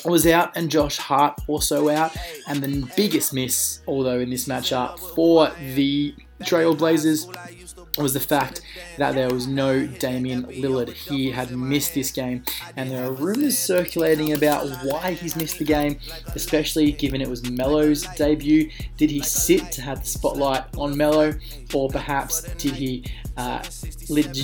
was 0.04 0.26
out 0.26 0.56
and 0.56 0.70
Josh 0.70 0.96
Hart 0.98 1.40
also 1.46 1.88
out. 1.88 2.16
And 2.46 2.62
the 2.62 2.90
biggest 2.96 3.32
miss, 3.32 3.80
although 3.87 4.20
in 4.20 4.30
this 4.30 4.46
matchup 4.46 4.98
for 5.14 5.50
the 5.75 6.14
Trailblazers, 6.42 7.67
was 7.99 8.14
the 8.14 8.21
fact 8.21 8.62
that 8.97 9.14
there 9.14 9.31
was 9.31 9.47
no 9.47 9.87
Damian 9.87 10.45
Lillard. 10.45 10.90
He 10.90 11.31
had 11.31 11.50
missed 11.50 11.95
this 11.95 12.11
game, 12.11 12.45
and 12.76 12.90
there 12.90 13.05
are 13.07 13.12
rumors 13.12 13.59
circulating 13.59 14.33
about 14.33 14.69
why 14.85 15.12
he's 15.12 15.37
missed 15.37 15.59
the 15.59 15.64
game, 15.64 15.99
especially 16.35 16.93
given 16.93 17.21
it 17.21 17.28
was 17.28 17.49
Melo's 17.50 18.02
debut. 18.17 18.71
Did 18.97 19.11
he 19.11 19.21
sit 19.23 19.71
to 19.73 19.83
have 19.83 20.00
the 20.00 20.09
spotlight 20.09 20.64
on 20.76 20.97
Melo, 20.97 21.35
or 21.75 21.88
perhaps 21.88 22.43
did 22.55 22.75
he 22.75 23.05
uh, 23.37 23.62
leg- 24.09 24.37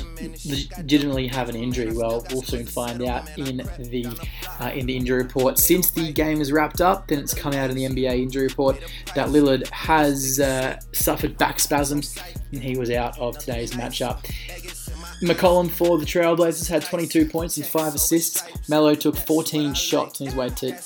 legitimately 0.47 1.29
have 1.29 1.49
an 1.49 1.57
injury? 1.57 1.93
Well, 1.93 2.27
we'll 2.31 2.43
soon 2.43 2.67
find 2.67 3.03
out 3.03 3.29
in 3.39 3.59
the 3.59 4.07
uh, 4.61 4.71
in 4.75 4.87
the 4.87 4.97
injury 4.97 5.23
report. 5.23 5.59
Since 5.59 5.91
the 5.91 6.13
game 6.13 6.41
is 6.41 6.53
wrapped 6.53 6.81
up, 6.81 7.09
then 7.09 7.19
it's 7.19 7.35
come 7.35 7.53
out 7.53 7.71
in 7.71 7.77
the 7.77 7.85
NBA 7.85 8.19
injury 8.23 8.45
report 8.45 8.81
that 9.15 9.29
Lillard 9.29 9.69
has 9.69 10.41
uh, 10.41 10.79
suffered 10.93 11.37
back 11.37 11.61
spasms 11.61 12.17
and 12.53 12.63
he 12.63 12.77
was 12.77 12.91
out 12.91 13.19
of 13.19 13.44
today's 13.45 13.73
matchup. 13.73 14.25
McCollum 15.23 15.71
for 15.71 15.99
the 15.99 16.05
Trailblazers 16.05 16.69
had 16.69 16.83
22 16.85 17.27
points 17.27 17.57
and 17.57 17.67
5 17.67 17.95
assists. 17.95 18.43
Melo 18.69 18.95
took 18.95 19.17
14 19.17 19.75
shots 19.75 20.21
on 20.21 20.27
his 20.27 20.37
way 20.37 20.49
to 20.51 20.77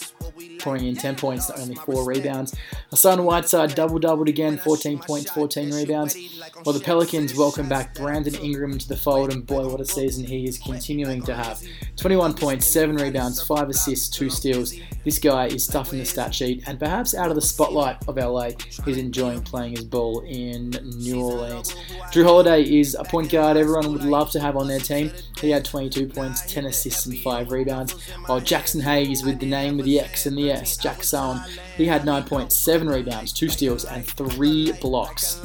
pouring 0.59 0.87
in 0.87 0.97
10 0.97 1.17
points 1.17 1.47
to 1.47 1.61
only 1.61 1.75
4 1.75 2.05
rebounds. 2.05 2.55
Hassan 2.91 3.25
Whiteside 3.25 3.75
double 3.75 3.99
doubled 3.99 4.29
again, 4.29 4.59
14 4.59 4.99
points, 4.99 5.31
14 5.31 5.73
rebounds. 5.73 6.17
While 6.63 6.73
the 6.73 6.81
Pelicans 6.81 7.37
welcome 7.37 7.69
back 7.69 7.95
Brandon 7.95 8.35
Ingram 8.35 8.79
to 8.79 8.89
the 8.89 8.97
fold, 8.97 9.33
and 9.33 9.47
boy, 9.47 9.69
what 9.69 9.81
a 9.81 9.85
season 9.85 10.25
he 10.25 10.47
is 10.47 10.59
continuing 10.59 11.23
to 11.23 11.35
have. 11.35 11.63
21 11.97 12.35
points, 12.35 12.67
7 12.67 12.97
rebounds, 12.97 13.43
5 13.43 13.69
assists, 13.69 14.09
2 14.17 14.31
steals. 14.31 14.75
This 15.05 15.19
guy 15.19 15.47
is 15.47 15.65
stuffing 15.65 15.99
the 15.99 16.05
stat 16.05 16.35
sheet, 16.35 16.65
and 16.67 16.79
perhaps 16.79 17.15
out 17.15 17.31
of 17.31 17.35
the 17.35 17.41
spotlight 17.43 17.97
of 18.09 18.17
LA, 18.17 18.51
he's 18.85 18.99
enjoying 18.99 19.43
playing 19.43 19.73
his 19.73 19.85
ball 19.85 20.21
in 20.27 20.71
New 20.99 21.21
Orleans. 21.21 21.75
Jrue 22.13 22.25
Holiday 22.25 22.63
is 22.63 22.95
a 22.95 23.05
point 23.05 23.31
guard 23.31 23.57
everyone 23.57 23.93
would 23.93 24.05
love 24.05 24.31
to 24.33 24.41
have 24.41 24.57
on 24.57 24.69
their 24.69 24.81
team. 24.81 25.11
He 25.41 25.51
had 25.51 25.65
22 25.65 26.09
points, 26.09 26.53
10 26.53 26.67
assists, 26.67 27.07
and 27.07 27.19
5 27.19 27.53
rebounds. 27.53 27.93
While 28.27 28.41
Jaxson 28.41 28.83
Hayes, 28.83 29.25
with 29.25 29.39
the 29.41 29.47
name 29.47 29.77
with 29.77 29.87
the 29.87 30.01
X 30.01 30.27
and 30.27 30.37
the 30.37 30.51
S, 30.59 30.77
Jackson, 30.77 31.41
he 31.77 31.87
had 31.87 32.03
9.7 32.03 32.93
rebounds, 32.93 33.33
2 33.33 33.49
steals, 33.49 33.85
and 33.85 34.07
3 34.07 34.73
blocks. 34.81 35.41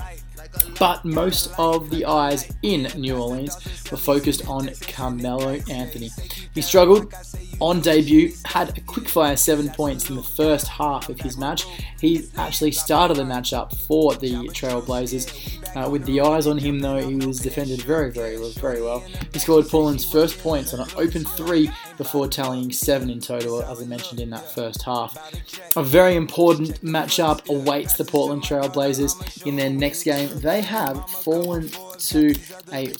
But 0.79 1.03
most 1.05 1.51
of 1.57 1.89
the 1.89 2.05
eyes 2.05 2.51
in 2.61 2.83
New 2.95 3.17
Orleans 3.17 3.55
were 3.89 3.97
focused 3.97 4.47
on 4.47 4.69
Carmelo 4.81 5.53
Anthony. 5.69 6.11
He 6.53 6.61
struggled 6.61 7.13
on 7.59 7.79
debut, 7.79 8.33
had 8.45 8.77
a 8.77 8.81
quickfire 8.81 9.37
seven 9.37 9.69
points 9.69 10.09
in 10.09 10.15
the 10.15 10.23
first 10.23 10.67
half 10.67 11.09
of 11.09 11.19
his 11.19 11.37
match. 11.37 11.65
He 11.99 12.27
actually 12.37 12.71
started 12.71 13.17
the 13.17 13.23
matchup 13.23 13.75
for 13.87 14.15
the 14.15 14.33
Trailblazers. 14.49 15.59
Uh, 15.75 15.89
with 15.89 16.05
the 16.05 16.21
eyes 16.21 16.45
on 16.45 16.57
him, 16.57 16.79
though, 16.79 16.97
he 16.97 17.15
was 17.15 17.39
defended 17.39 17.81
very, 17.81 18.11
very, 18.11 18.37
very 18.53 18.81
well. 18.81 18.99
He 19.31 19.39
scored 19.39 19.67
Portland's 19.67 20.09
first 20.09 20.37
points 20.39 20.73
on 20.73 20.81
an 20.81 20.89
open 20.95 21.23
three 21.23 21.71
before 21.97 22.27
tallying 22.27 22.71
seven 22.71 23.09
in 23.09 23.19
total, 23.19 23.61
as 23.63 23.81
I 23.81 23.85
mentioned 23.85 24.19
in 24.19 24.29
that 24.31 24.51
first 24.51 24.83
half. 24.83 25.17
A 25.75 25.83
very 25.83 26.15
important 26.15 26.81
matchup 26.81 27.47
awaits 27.49 27.93
the 27.93 28.05
Portland 28.05 28.43
Trailblazers 28.43 29.45
in 29.45 29.55
their 29.55 29.69
next 29.69 30.03
game. 30.03 30.29
They 30.39 30.61
have 30.61 31.09
fallen 31.09 31.69
to 31.97 32.35
a 32.71 32.91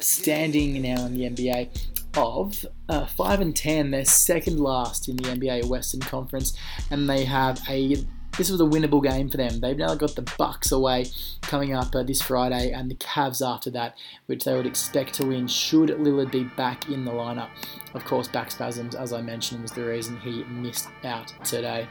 standing 0.00 0.82
now 0.82 1.06
in 1.06 1.14
the 1.14 1.30
NBA 1.30 1.68
of 2.16 2.64
uh, 2.88 3.06
5 3.06 3.40
and 3.40 3.54
10. 3.56 3.90
They're 3.90 4.04
second 4.04 4.58
last 4.58 5.08
in 5.08 5.16
the 5.16 5.24
NBA 5.24 5.66
Western 5.66 6.00
Conference, 6.00 6.56
and 6.90 7.08
they 7.08 7.24
have 7.24 7.60
a 7.68 7.96
this 8.36 8.50
was 8.50 8.60
a 8.60 8.64
winnable 8.64 9.02
game 9.02 9.28
for 9.28 9.36
them. 9.36 9.60
They've 9.60 9.76
now 9.76 9.94
got 9.94 10.14
the 10.14 10.30
Bucks 10.36 10.72
away 10.72 11.06
coming 11.42 11.72
up 11.72 11.94
uh, 11.94 12.02
this 12.02 12.20
Friday, 12.20 12.72
and 12.72 12.90
the 12.90 12.94
Cavs 12.96 13.46
after 13.46 13.70
that, 13.70 13.96
which 14.26 14.44
they 14.44 14.54
would 14.54 14.66
expect 14.66 15.14
to 15.14 15.26
win 15.26 15.46
should 15.46 15.90
Lillard 15.90 16.30
be 16.30 16.44
back 16.44 16.88
in 16.88 17.04
the 17.04 17.12
lineup. 17.12 17.48
Of 17.94 18.04
course, 18.04 18.28
back 18.28 18.50
spasms, 18.50 18.94
as 18.94 19.12
I 19.12 19.22
mentioned, 19.22 19.62
was 19.62 19.72
the 19.72 19.84
reason 19.84 20.18
he 20.20 20.44
missed 20.44 20.88
out 21.04 21.32
today. 21.44 21.88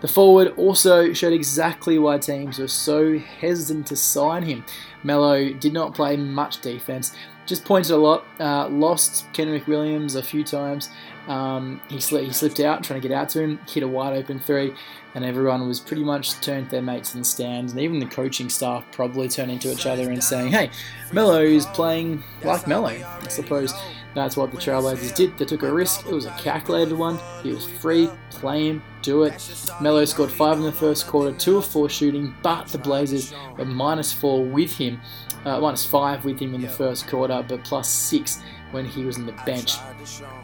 The 0.00 0.08
forward 0.08 0.54
also 0.58 1.12
showed 1.12 1.32
exactly 1.32 1.98
why 1.98 2.18
teams 2.18 2.58
were 2.58 2.68
so 2.68 3.18
hesitant 3.18 3.86
to 3.86 3.96
sign 3.96 4.42
him. 4.42 4.64
Melo 5.02 5.52
did 5.52 5.72
not 5.72 5.94
play 5.94 6.16
much 6.16 6.60
defense, 6.60 7.14
just 7.46 7.64
pointed 7.64 7.92
a 7.92 7.96
lot, 7.96 8.24
uh, 8.40 8.68
lost 8.68 9.26
Kenrich 9.32 9.66
Williams 9.66 10.16
a 10.16 10.22
few 10.22 10.44
times. 10.44 10.90
Um, 11.28 11.80
he, 11.88 11.96
sli- 11.96 12.24
he 12.24 12.32
slipped 12.32 12.60
out 12.60 12.84
trying 12.84 13.00
to 13.00 13.08
get 13.08 13.16
out 13.16 13.28
to 13.30 13.40
him, 13.40 13.58
hit 13.68 13.82
a 13.82 13.88
wide 13.88 14.16
open 14.16 14.38
three, 14.38 14.74
and 15.16 15.24
everyone 15.24 15.66
was 15.66 15.80
pretty 15.80 16.04
much 16.04 16.38
turned 16.42 16.68
their 16.68 16.82
mates 16.82 17.14
in 17.14 17.20
the 17.20 17.24
stands, 17.24 17.72
and 17.72 17.80
even 17.80 17.98
the 17.98 18.06
coaching 18.06 18.50
staff 18.50 18.84
probably 18.92 19.28
turning 19.28 19.58
to 19.58 19.72
each 19.72 19.86
other 19.86 20.10
and 20.10 20.22
saying, 20.22 20.52
"Hey, 20.52 20.70
Melo 21.10 21.40
is 21.40 21.64
playing 21.66 22.22
like 22.44 22.68
Melo." 22.68 22.88
I 22.88 23.28
suppose 23.28 23.72
that's 24.14 24.36
what 24.36 24.50
the 24.50 24.58
Trailblazers 24.58 25.14
did. 25.14 25.36
They 25.38 25.46
took 25.46 25.62
a 25.62 25.72
risk. 25.72 26.06
It 26.06 26.12
was 26.12 26.26
a 26.26 26.30
calculated 26.32 26.94
one. 26.94 27.18
He 27.42 27.52
was 27.52 27.66
free. 27.66 28.10
Play 28.30 28.68
him. 28.68 28.82
Do 29.00 29.22
it. 29.24 29.66
Melo 29.80 30.04
scored 30.04 30.30
five 30.30 30.58
in 30.58 30.64
the 30.64 30.72
first 30.72 31.06
quarter, 31.06 31.36
two 31.36 31.56
of 31.58 31.66
four 31.66 31.88
shooting, 31.88 32.34
but 32.42 32.66
the 32.68 32.78
Blazers 32.78 33.32
were 33.56 33.64
minus 33.64 34.12
four 34.12 34.44
with 34.44 34.76
him, 34.76 35.00
uh, 35.46 35.60
minus 35.60 35.86
five 35.86 36.24
with 36.24 36.40
him 36.40 36.54
in 36.54 36.60
the 36.60 36.68
first 36.68 37.06
quarter, 37.06 37.42
but 37.48 37.64
plus 37.64 37.88
six 37.88 38.42
when 38.72 38.84
he 38.84 39.04
was 39.04 39.16
in 39.16 39.26
the 39.26 39.32
bench. 39.46 39.78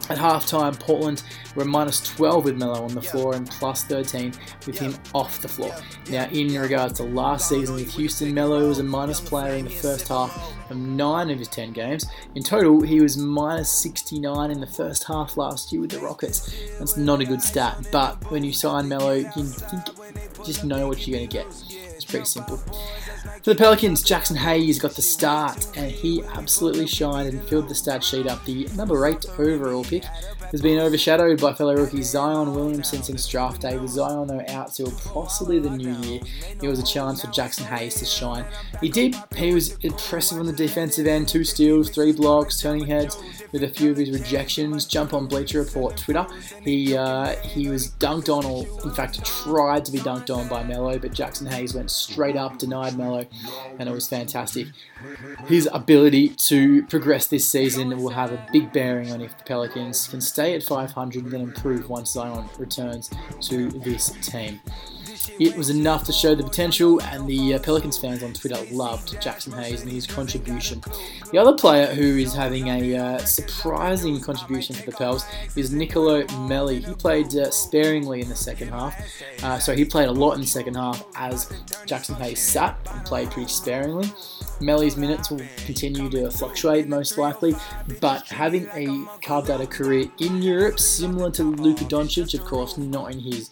At 0.09 0.17
halftime, 0.17 0.79
Portland 0.79 1.23
were 1.55 1.65
minus 1.65 2.01
12 2.15 2.45
with 2.45 2.57
Melo 2.57 2.83
on 2.83 2.95
the 2.95 3.01
floor 3.01 3.35
and 3.35 3.49
plus 3.49 3.83
13 3.83 4.33
with 4.65 4.79
him 4.79 4.95
off 5.13 5.41
the 5.41 5.47
floor. 5.47 5.75
Now, 6.09 6.25
in 6.29 6.57
regards 6.59 6.93
to 6.93 7.03
last 7.03 7.49
season 7.49 7.75
with 7.75 7.93
Houston, 7.93 8.33
Melo 8.33 8.67
was 8.67 8.79
a 8.79 8.83
minus 8.83 9.19
player 9.19 9.55
in 9.55 9.65
the 9.65 9.71
first 9.71 10.07
half 10.07 10.53
of 10.69 10.77
9 10.77 11.29
of 11.29 11.39
his 11.39 11.49
10 11.49 11.73
games. 11.73 12.05
In 12.35 12.43
total, 12.43 12.81
he 12.81 13.01
was 13.01 13.17
minus 13.17 13.69
69 13.69 14.51
in 14.51 14.59
the 14.61 14.67
first 14.67 15.03
half 15.03 15.35
last 15.35 15.71
year 15.71 15.81
with 15.81 15.91
the 15.91 15.99
Rockets. 15.99 16.55
That's 16.79 16.95
not 16.95 17.19
a 17.19 17.25
good 17.25 17.41
stat, 17.41 17.87
but 17.91 18.31
when 18.31 18.43
you 18.43 18.53
sign 18.53 18.87
Melo, 18.87 19.13
you 19.13 19.43
think 19.43 19.83
just 20.45 20.63
know 20.63 20.87
what 20.87 21.05
you're 21.05 21.17
going 21.17 21.29
to 21.29 21.37
get. 21.37 21.45
It's 21.69 22.05
pretty 22.05 22.25
simple. 22.25 22.61
For 23.23 23.53
the 23.53 23.55
Pelicans, 23.55 24.03
Jaxson 24.03 24.35
Hayes 24.35 24.79
got 24.79 24.91
the 24.91 25.01
start, 25.01 25.67
and 25.77 25.89
he 25.89 26.23
absolutely 26.23 26.87
shined 26.87 27.29
and 27.29 27.41
filled 27.47 27.69
the 27.69 27.75
stat 27.75 28.03
sheet 28.03 28.27
up. 28.27 28.43
The 28.45 28.67
number 28.75 29.05
eight 29.05 29.25
overall 29.37 29.83
pick 29.83 30.03
has 30.53 30.61
been 30.61 30.79
overshadowed 30.79 31.41
by 31.41 31.51
fellow 31.51 31.75
rookie 31.75 32.03
Zion 32.03 32.53
Williamson 32.53 33.01
since 33.01 33.27
draft 33.27 33.61
day. 33.61 33.75
With 33.75 33.89
Zion 33.89 34.27
though 34.27 34.45
out 34.49 34.71
till 34.71 34.91
possibly 34.91 35.59
the 35.59 35.71
new 35.71 35.95
year, 36.07 36.21
it 36.61 36.67
was 36.67 36.79
a 36.79 36.83
chance 36.83 37.21
for 37.21 37.27
Jaxson 37.27 37.65
Hayes 37.65 37.95
to 37.95 38.05
shine. 38.05 38.45
He 38.79 38.87
did. 38.87 39.15
He 39.35 39.51
was 39.51 39.75
impressive 39.79 40.37
on 40.37 40.45
the 40.45 40.53
defensive 40.53 41.07
end: 41.07 41.27
two 41.27 41.43
steals, 41.43 41.89
three 41.89 42.13
blocks, 42.13 42.61
turning 42.61 42.85
heads 42.85 43.17
with 43.51 43.63
a 43.63 43.67
few 43.67 43.89
of 43.89 43.97
his 43.97 44.11
rejections. 44.11 44.85
Jump 44.85 45.13
on 45.13 45.25
Bleacher 45.25 45.63
Report 45.63 45.97
Twitter. 45.97 46.27
He 46.61 46.95
uh, 46.95 47.35
he 47.37 47.67
was 47.67 47.89
dunked 47.93 48.29
on, 48.29 48.45
or 48.45 48.67
in 48.87 48.93
fact 48.93 49.25
tried 49.25 49.83
to 49.85 49.91
be 49.91 49.99
dunked 49.99 50.35
on 50.35 50.47
by 50.47 50.63
Melo, 50.63 50.99
but 50.99 51.13
Jaxson 51.13 51.51
Hayes 51.51 51.73
went 51.73 51.89
straight 51.89 52.35
up, 52.35 52.59
denied 52.59 52.95
Melo, 52.95 53.25
and 53.79 53.89
it 53.89 53.91
was 53.91 54.07
fantastic. 54.07 54.67
His 55.47 55.67
ability 55.73 56.29
to 56.29 56.85
progress 56.85 57.25
this 57.25 57.47
season 57.49 57.97
will 57.97 58.11
have 58.11 58.31
a 58.31 58.45
big 58.53 58.71
bearing 58.71 59.11
on 59.11 59.19
if 59.19 59.35
the 59.35 59.43
Pelicans 59.43 60.07
can 60.07 60.21
stay 60.21 60.42
at 60.51 60.63
500 60.63 61.23
and 61.23 61.31
then 61.31 61.41
improve 61.41 61.89
once 61.89 62.11
Zion 62.11 62.49
returns 62.57 63.09
to 63.41 63.69
this 63.69 64.11
team. 64.21 64.59
It 65.39 65.55
was 65.55 65.69
enough 65.69 66.03
to 66.05 66.11
show 66.11 66.35
the 66.35 66.43
potential, 66.43 67.01
and 67.01 67.27
the 67.27 67.55
uh, 67.55 67.59
Pelicans 67.59 67.97
fans 67.97 68.23
on 68.23 68.33
Twitter 68.33 68.57
loved 68.71 69.15
Jaxson 69.21 69.53
Hayes 69.61 69.81
and 69.81 69.91
his 69.91 70.05
contribution. 70.05 70.81
The 71.31 71.37
other 71.37 71.53
player 71.53 71.87
who 71.87 72.17
is 72.17 72.33
having 72.33 72.67
a 72.67 72.95
uh, 72.95 73.17
surprising 73.19 74.19
contribution 74.19 74.75
for 74.75 74.91
the 74.91 74.97
Pels 74.97 75.25
is 75.55 75.71
Nicolo 75.71 76.23
Melli. 76.23 76.85
He 76.85 76.93
played 76.93 77.35
uh, 77.35 77.51
sparingly 77.51 78.21
in 78.21 78.29
the 78.29 78.35
second 78.35 78.69
half, 78.69 78.95
uh, 79.43 79.59
so 79.59 79.75
he 79.75 79.85
played 79.85 80.09
a 80.09 80.11
lot 80.11 80.33
in 80.33 80.41
the 80.41 80.47
second 80.47 80.75
half 80.75 81.05
as 81.15 81.45
Jaxson 81.85 82.17
Hayes 82.17 82.39
sat 82.39 82.77
and 82.91 83.05
played 83.05 83.31
pretty 83.31 83.49
sparingly. 83.49 84.11
Melli's 84.63 84.97
minutes 84.97 85.29
will 85.29 85.41
continue 85.65 86.09
to 86.09 86.31
fluctuate 86.31 86.87
most 86.87 87.17
likely, 87.17 87.55
but 87.99 88.27
having 88.29 88.67
a 88.73 89.05
carved 89.21 89.49
out 89.49 89.61
a 89.61 89.67
career 89.67 90.09
in 90.19 90.41
Europe, 90.41 90.79
similar 90.79 91.29
to 91.31 91.43
Luka 91.43 91.83
Doncic, 91.85 92.33
of 92.33 92.45
course, 92.45 92.77
not 92.77 93.11
in 93.11 93.19
his 93.19 93.49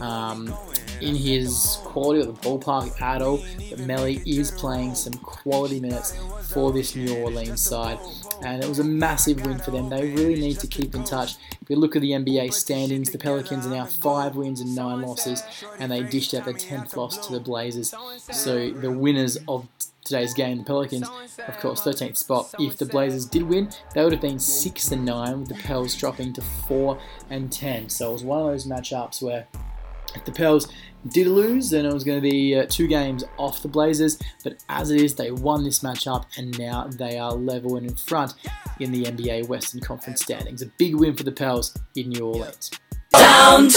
um, 0.00 0.52
in 1.00 1.14
his 1.14 1.78
quality 1.84 2.20
or 2.20 2.26
the 2.26 2.32
ballpark 2.32 3.00
at 3.00 3.20
all, 3.20 3.38
but 3.70 3.78
Melli 3.80 4.22
is 4.26 4.50
playing 4.50 4.94
some 4.94 5.14
quality 5.14 5.80
minutes 5.80 6.16
for 6.52 6.72
this 6.72 6.96
New 6.96 7.16
Orleans 7.18 7.60
side. 7.60 7.98
And 8.42 8.62
it 8.62 8.68
was 8.68 8.78
a 8.78 8.84
massive 8.84 9.44
win 9.44 9.58
for 9.58 9.70
them. 9.70 9.88
They 9.88 10.10
really 10.10 10.40
need 10.40 10.58
to 10.60 10.66
keep 10.66 10.94
in 10.94 11.04
touch. 11.04 11.34
If 11.60 11.70
you 11.70 11.76
look 11.76 11.96
at 11.96 12.02
the 12.02 12.10
NBA 12.10 12.52
standings, 12.52 13.10
the 13.10 13.18
Pelicans 13.18 13.66
are 13.66 13.70
now 13.70 13.86
five 13.86 14.36
wins 14.36 14.60
and 14.60 14.74
nine 14.74 15.02
losses, 15.02 15.42
and 15.78 15.90
they 15.90 16.02
dished 16.02 16.34
out 16.34 16.44
the 16.44 16.54
10th 16.54 16.96
loss 16.96 17.26
to 17.26 17.32
the 17.32 17.40
Blazers. 17.40 17.94
So 18.30 18.70
the 18.70 18.90
winners 18.90 19.38
of 19.48 19.66
today's 20.04 20.34
game, 20.34 20.58
the 20.58 20.64
Pelicans, 20.64 21.08
of 21.48 21.58
course, 21.58 21.80
13th 21.80 22.16
spot. 22.16 22.54
If 22.58 22.76
the 22.76 22.86
Blazers 22.86 23.26
did 23.26 23.42
win, 23.42 23.70
they 23.94 24.02
would 24.04 24.12
have 24.12 24.20
been 24.20 24.38
6 24.38 24.92
and 24.92 25.04
9, 25.04 25.40
with 25.40 25.48
the 25.48 25.54
Pels 25.54 25.94
dropping 25.94 26.32
to 26.34 26.42
4 26.42 26.98
and 27.30 27.50
10. 27.50 27.88
So 27.88 28.10
it 28.10 28.12
was 28.12 28.22
one 28.22 28.40
of 28.40 28.46
those 28.46 28.66
matchups 28.66 29.22
where 29.22 29.46
if 30.14 30.24
the 30.24 30.32
Pels 30.32 30.68
did 31.08 31.26
lose, 31.26 31.70
then 31.70 31.84
it 31.84 31.92
was 31.92 32.04
going 32.04 32.18
to 32.18 32.22
be 32.22 32.54
uh, 32.56 32.66
two 32.68 32.86
games 32.86 33.24
off 33.38 33.62
the 33.62 33.68
Blazers. 33.68 34.18
But 34.42 34.62
as 34.68 34.90
it 34.90 35.00
is, 35.00 35.14
they 35.14 35.30
won 35.30 35.64
this 35.64 35.80
matchup 35.80 36.26
and 36.36 36.58
now 36.58 36.86
they 36.86 37.18
are 37.18 37.32
level 37.32 37.76
and 37.76 37.86
in 37.86 37.96
front 37.96 38.34
in 38.80 38.92
the 38.92 39.04
NBA 39.04 39.48
Western 39.48 39.80
Conference 39.80 40.22
standings. 40.22 40.62
A 40.62 40.66
big 40.66 40.94
win 40.94 41.14
for 41.16 41.24
the 41.24 41.32
Pels 41.32 41.76
in 41.96 42.10
New 42.10 42.26
Orleans. 42.26 42.70
Downtown! 43.12 43.74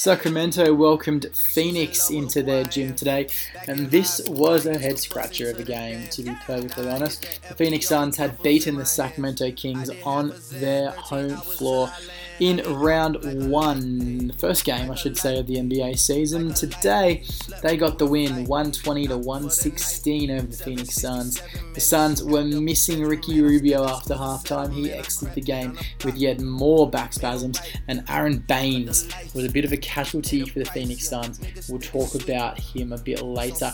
Sacramento 0.00 0.72
welcomed 0.72 1.26
Phoenix 1.36 2.08
into 2.08 2.42
their 2.42 2.64
gym 2.64 2.94
today, 2.94 3.26
and 3.68 3.90
this 3.90 4.26
was 4.30 4.64
a 4.64 4.78
head 4.78 4.98
scratcher 4.98 5.50
of 5.50 5.58
a 5.58 5.62
game, 5.62 6.08
to 6.08 6.22
be 6.22 6.34
perfectly 6.46 6.88
honest. 6.88 7.38
The 7.46 7.54
Phoenix 7.54 7.86
Suns 7.86 8.16
had 8.16 8.42
beaten 8.42 8.76
the 8.76 8.86
Sacramento 8.86 9.50
Kings 9.50 9.90
on 10.02 10.32
their 10.52 10.92
home 10.92 11.36
floor 11.36 11.92
in 12.40 12.62
round 12.66 13.18
one, 13.50 14.28
the 14.28 14.32
first 14.32 14.64
game, 14.64 14.90
I 14.90 14.94
should 14.94 15.18
say, 15.18 15.38
of 15.38 15.46
the 15.46 15.56
NBA 15.56 15.98
season. 15.98 16.54
Today, 16.54 17.22
they 17.62 17.76
got 17.76 17.98
the 17.98 18.06
win 18.06 18.46
120 18.46 19.08
to 19.08 19.18
116 19.18 20.30
over 20.30 20.46
the 20.46 20.56
Phoenix 20.56 20.94
Suns. 20.94 21.42
The 21.74 21.80
Suns 21.80 22.24
were 22.24 22.42
missing 22.42 23.04
Ricky 23.04 23.42
Rubio 23.42 23.84
after 23.84 24.14
halftime. 24.14 24.72
He 24.72 24.90
exited 24.90 25.34
the 25.34 25.42
game 25.42 25.78
with 26.02 26.16
yet 26.16 26.40
more 26.40 26.88
back 26.88 27.12
spasms, 27.12 27.60
and 27.88 28.04
Aron 28.08 28.38
Baynes 28.38 29.06
was 29.34 29.44
a 29.44 29.50
bit 29.50 29.66
of 29.66 29.72
a 29.72 29.76
casualty 29.90 30.44
for 30.44 30.60
the 30.60 30.64
Phoenix 30.66 31.08
Suns. 31.08 31.40
We'll 31.68 31.80
talk 31.80 32.14
about 32.14 32.58
him 32.58 32.92
a 32.92 32.98
bit 32.98 33.22
later. 33.22 33.72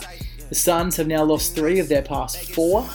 The 0.49 0.55
Suns 0.55 0.95
have 0.95 1.07
now 1.07 1.23
lost 1.23 1.55
three 1.55 1.79
of 1.79 1.89
their 1.89 2.01
past 2.01 2.51
four 2.53 2.89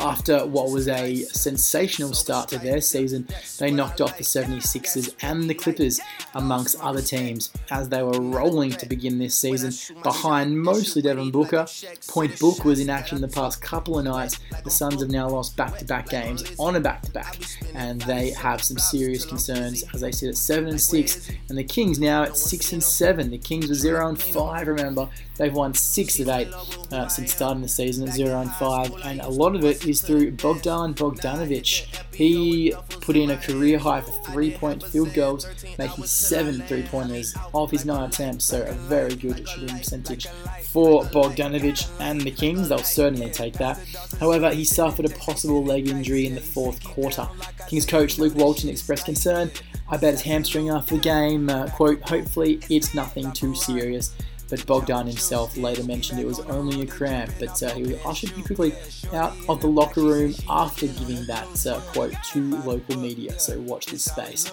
after 0.00 0.46
what 0.46 0.70
was 0.70 0.88
a 0.88 1.16
sensational 1.24 2.14
start 2.14 2.48
to 2.50 2.58
their 2.58 2.80
season. 2.80 3.28
They 3.58 3.70
knocked 3.70 4.00
off 4.00 4.16
the 4.16 4.24
76ers 4.24 5.14
and 5.22 5.48
the 5.48 5.54
Clippers, 5.54 6.00
amongst 6.34 6.80
other 6.80 7.02
teams, 7.02 7.52
as 7.70 7.88
they 7.88 8.02
were 8.02 8.20
rolling 8.20 8.70
to 8.72 8.86
begin 8.86 9.18
this 9.18 9.34
season 9.34 9.72
behind 10.02 10.60
mostly 10.60 11.02
Devin 11.02 11.30
Booker. 11.30 11.66
Point 12.08 12.38
Book 12.38 12.64
was 12.64 12.80
in 12.80 12.90
action 12.90 13.20
the 13.20 13.28
past 13.28 13.60
couple 13.60 13.98
of 13.98 14.04
nights. 14.04 14.38
The 14.64 14.70
Suns 14.70 15.00
have 15.00 15.10
now 15.10 15.28
lost 15.28 15.56
back 15.56 15.76
to 15.78 15.84
back 15.84 16.08
games 16.08 16.44
on 16.58 16.76
a 16.76 16.80
back 16.80 17.02
to 17.02 17.10
back, 17.12 17.38
and 17.74 18.00
they 18.02 18.30
have 18.30 18.62
some 18.62 18.78
serious 18.78 19.24
concerns 19.24 19.84
as 19.94 20.00
they 20.00 20.12
sit 20.12 20.28
at 20.28 20.36
7 20.36 20.68
and 20.68 20.80
6, 20.80 21.30
and 21.48 21.58
the 21.58 21.64
Kings 21.64 21.98
now 21.98 22.22
at 22.22 22.36
6 22.36 22.72
and 22.72 22.82
7. 22.82 23.30
The 23.30 23.38
Kings 23.38 23.68
were 23.68 23.74
0 23.74 24.08
and 24.08 24.20
5, 24.20 24.68
remember. 24.68 25.08
They've 25.36 25.52
won 25.52 25.74
6 25.74 26.20
of 26.20 26.28
8 26.28 26.48
uh, 26.92 27.08
since 27.08 27.32
starting 27.32 27.62
the 27.62 27.68
season 27.68 28.08
at 28.08 28.14
0 28.14 28.40
and 28.40 28.50
5, 28.52 28.92
and 29.04 29.20
a 29.20 29.28
lot 29.28 29.54
of 29.54 29.64
it 29.64 29.86
is 29.88 30.00
through 30.02 30.32
Bogdan 30.32 30.94
Bogdanovic. 30.94 31.86
He 32.14 32.74
put 33.00 33.16
in 33.16 33.30
a 33.30 33.36
career 33.36 33.78
high 33.78 34.00
for 34.00 34.10
three 34.30 34.52
point 34.52 34.82
field 34.82 35.14
goals, 35.14 35.46
making 35.78 36.04
seven 36.04 36.62
three 36.62 36.82
pointers 36.82 37.34
of 37.54 37.70
his 37.70 37.84
nine 37.84 38.08
attempts, 38.08 38.44
so 38.44 38.62
a 38.62 38.72
very 38.72 39.14
good 39.14 39.48
shooting 39.48 39.78
percentage 39.78 40.26
for 40.72 41.04
Bogdanovic 41.04 41.88
and 42.00 42.20
the 42.20 42.30
Kings. 42.30 42.68
They'll 42.68 42.78
certainly 42.78 43.30
take 43.30 43.54
that. 43.54 43.78
However, 44.20 44.50
he 44.50 44.64
suffered 44.64 45.06
a 45.06 45.10
possible 45.10 45.64
leg 45.64 45.88
injury 45.88 46.26
in 46.26 46.34
the 46.34 46.40
fourth 46.40 46.82
quarter. 46.84 47.28
Kings 47.68 47.86
coach 47.86 48.18
Luke 48.18 48.34
Walton 48.34 48.68
expressed 48.68 49.04
concern. 49.04 49.50
I 49.88 49.96
bet 49.96 50.12
his 50.12 50.22
hamstring 50.22 50.68
after 50.68 50.96
the 50.96 51.00
game. 51.00 51.48
Uh, 51.48 51.68
quote, 51.68 52.02
hopefully 52.02 52.60
it's 52.68 52.94
nothing 52.94 53.32
too 53.32 53.54
serious 53.54 54.14
but 54.48 54.64
Bogdan 54.66 55.06
himself 55.06 55.56
later 55.56 55.84
mentioned 55.84 56.20
it 56.20 56.26
was 56.26 56.40
only 56.40 56.82
a 56.82 56.86
cramp, 56.86 57.32
but 57.38 57.62
uh, 57.62 57.74
he 57.74 57.82
was 57.82 58.04
ushered 58.04 58.32
quickly 58.44 58.74
out 59.12 59.34
of 59.48 59.60
the 59.60 59.66
locker 59.66 60.00
room 60.00 60.34
after 60.48 60.86
giving 60.86 61.24
that 61.26 61.66
uh, 61.66 61.80
quote 61.92 62.14
to 62.32 62.56
local 62.62 62.98
media, 62.98 63.38
so 63.38 63.58
watch 63.60 63.86
this 63.86 64.04
space. 64.04 64.50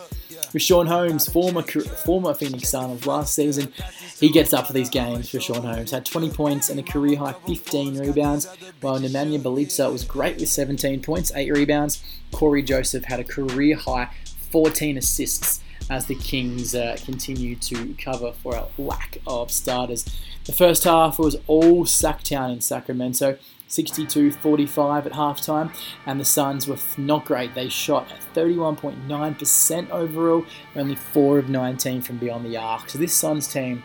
Richaun 0.53 0.87
Holmes, 0.87 1.27
former 1.27 1.61
former 1.61 2.33
Phoenix 2.33 2.69
Sun 2.69 2.91
of 2.91 3.07
last 3.07 3.33
season, 3.33 3.73
he 4.19 4.29
gets 4.29 4.53
up 4.53 4.67
for 4.67 4.73
these 4.73 4.89
games. 4.89 5.31
Richaun 5.31 5.63
Holmes 5.63 5.91
had 5.91 6.05
20 6.05 6.29
points 6.31 6.69
and 6.69 6.79
a 6.79 6.83
career 6.83 7.17
high 7.17 7.33
15 7.45 7.97
rebounds, 7.97 8.47
while 8.81 8.99
Nemanja 8.99 9.39
Bjelica 9.41 9.91
was 9.91 10.03
great 10.03 10.39
with 10.39 10.49
17 10.49 11.01
points, 11.01 11.31
8 11.35 11.51
rebounds. 11.51 12.03
Cory 12.31 12.61
Joseph 12.63 13.05
had 13.05 13.19
a 13.19 13.23
career 13.23 13.75
high 13.75 14.09
14 14.51 14.97
assists 14.97 15.61
as 15.89 16.05
the 16.05 16.15
Kings 16.15 16.73
uh, 16.75 16.97
continue 17.03 17.55
to 17.57 17.93
cover 17.95 18.31
for 18.31 18.55
a 18.55 18.67
lack 18.77 19.17
of 19.27 19.51
starters. 19.51 20.05
The 20.45 20.53
first 20.53 20.83
half 20.83 21.19
was 21.19 21.37
all 21.47 21.85
Sacktown 21.85 22.53
in 22.53 22.61
Sacramento. 22.61 23.37
62 23.67 24.31
45 24.31 25.07
at 25.07 25.13
halftime, 25.13 25.75
and 26.05 26.19
the 26.19 26.25
Suns 26.25 26.67
were 26.67 26.77
not 26.97 27.25
great. 27.25 27.55
They 27.55 27.67
shot 27.67 28.11
at 28.11 28.19
31.9% 28.35 29.89
overall, 29.89 30.45
only 30.75 30.95
4 30.95 31.39
of 31.39 31.49
19 31.49 32.03
from 32.03 32.17
beyond 32.17 32.45
the 32.45 32.57
arc. 32.57 32.89
So, 32.89 32.99
this 32.99 33.13
Suns 33.13 33.47
team 33.47 33.83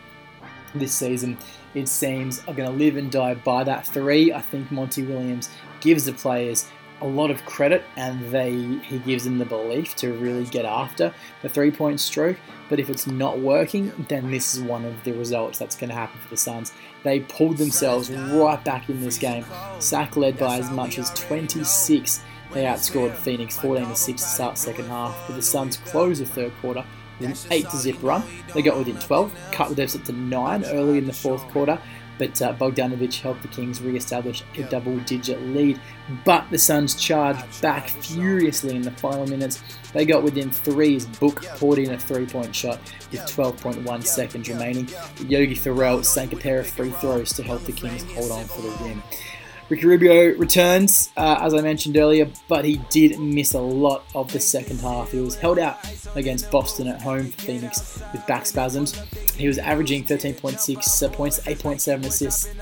this 0.74 0.92
season, 0.92 1.38
it 1.74 1.88
seems, 1.88 2.40
are 2.40 2.54
going 2.54 2.70
to 2.70 2.76
live 2.76 2.96
and 2.96 3.10
die 3.10 3.34
by 3.34 3.64
that 3.64 3.86
three. 3.86 4.32
I 4.32 4.40
think 4.40 4.70
Monty 4.70 5.02
Williams 5.02 5.48
gives 5.80 6.04
the 6.04 6.12
players 6.12 6.68
a 7.00 7.06
lot 7.06 7.30
of 7.30 7.44
credit 7.44 7.84
and 7.96 8.20
they 8.30 8.52
he 8.84 8.98
gives 8.98 9.24
them 9.24 9.38
the 9.38 9.44
belief 9.44 9.96
to 9.96 10.12
really 10.12 10.44
get 10.44 10.64
after 10.64 11.12
the 11.42 11.48
three 11.48 11.70
point 11.70 12.00
stroke. 12.00 12.36
But 12.68 12.78
if 12.78 12.88
it's 12.88 13.06
not 13.06 13.40
working, 13.40 13.92
then 14.08 14.30
this 14.30 14.54
is 14.54 14.62
one 14.62 14.84
of 14.84 15.02
the 15.02 15.12
results 15.12 15.58
that's 15.58 15.76
going 15.76 15.90
to 15.90 15.96
happen 15.96 16.20
for 16.20 16.28
the 16.28 16.36
Suns. 16.36 16.72
They 17.02 17.20
pulled 17.20 17.56
themselves 17.56 18.10
right 18.10 18.62
back 18.64 18.88
in 18.88 19.00
this 19.00 19.18
game. 19.18 19.44
Sack 19.80 20.16
led 20.16 20.38
by 20.38 20.58
as 20.58 20.70
much 20.70 20.98
as 20.98 21.10
26. 21.14 22.22
They 22.52 22.64
outscored 22.64 23.14
Phoenix 23.16 23.58
14 23.58 23.86
to 23.86 23.96
6 23.96 24.22
to 24.22 24.28
start 24.28 24.58
second 24.58 24.86
half. 24.86 25.16
But 25.26 25.34
the 25.34 25.42
Suns 25.42 25.78
closed 25.78 26.22
the 26.22 26.26
third 26.26 26.52
quarter 26.60 26.84
with 27.18 27.30
an 27.30 27.52
8 27.52 27.70
to 27.70 27.76
zip 27.76 27.96
run. 28.02 28.22
They 28.54 28.62
got 28.62 28.76
within 28.76 28.98
12, 28.98 29.34
cut 29.52 29.68
the 29.68 29.74
deficit 29.74 30.04
to 30.06 30.12
9 30.12 30.64
early 30.66 30.98
in 30.98 31.06
the 31.06 31.12
fourth 31.12 31.42
quarter, 31.48 31.78
but 32.18 32.40
uh, 32.42 32.54
Bogdanovic 32.54 33.20
helped 33.20 33.42
the 33.42 33.48
Kings 33.48 33.80
re-establish 33.80 34.42
a 34.56 34.62
double-digit 34.64 35.40
lead. 35.42 35.80
But 36.24 36.50
the 36.50 36.58
Suns 36.58 36.94
charged 36.94 37.62
back 37.62 37.88
furiously 37.88 38.76
in 38.76 38.82
the 38.82 38.90
final 38.92 39.26
minutes. 39.26 39.62
They 39.92 40.04
got 40.04 40.22
within 40.22 40.50
three 40.50 40.96
as 40.96 41.06
Book 41.06 41.42
poured 41.56 41.78
in 41.78 41.92
a 41.92 41.98
three-point 41.98 42.54
shot 42.54 42.78
with 43.10 43.20
12.1 43.22 44.04
seconds 44.04 44.48
remaining. 44.48 44.88
Yogi 45.26 45.54
Ferrell 45.54 46.02
sank 46.02 46.32
a 46.32 46.36
pair 46.36 46.60
of 46.60 46.66
free 46.68 46.90
throws 46.90 47.32
to 47.34 47.42
help 47.42 47.62
the 47.64 47.72
Kings 47.72 48.02
hold 48.12 48.30
on 48.32 48.44
for 48.44 48.62
the 48.62 48.84
win. 48.84 49.02
Ricky 49.70 49.86
Rubio 49.86 50.36
returns, 50.36 51.12
uh, 51.16 51.38
as 51.40 51.54
I 51.54 51.60
mentioned 51.60 51.96
earlier, 51.96 52.28
but 52.48 52.64
he 52.64 52.80
did 52.90 53.20
miss 53.20 53.54
a 53.54 53.60
lot 53.60 54.04
of 54.16 54.32
the 54.32 54.40
second 54.40 54.80
half. 54.80 55.12
He 55.12 55.20
was 55.20 55.36
held 55.36 55.60
out 55.60 55.78
against 56.16 56.50
Boston 56.50 56.88
at 56.88 57.00
home 57.00 57.30
for 57.30 57.42
Phoenix 57.42 58.02
with 58.12 58.26
back 58.26 58.46
spasms. 58.46 58.98
He 59.36 59.46
was 59.46 59.58
averaging 59.58 60.04
13.6 60.04 61.02
uh, 61.02 61.08
points, 61.14 61.38
8.7 61.40 62.04
assists, 62.04 62.52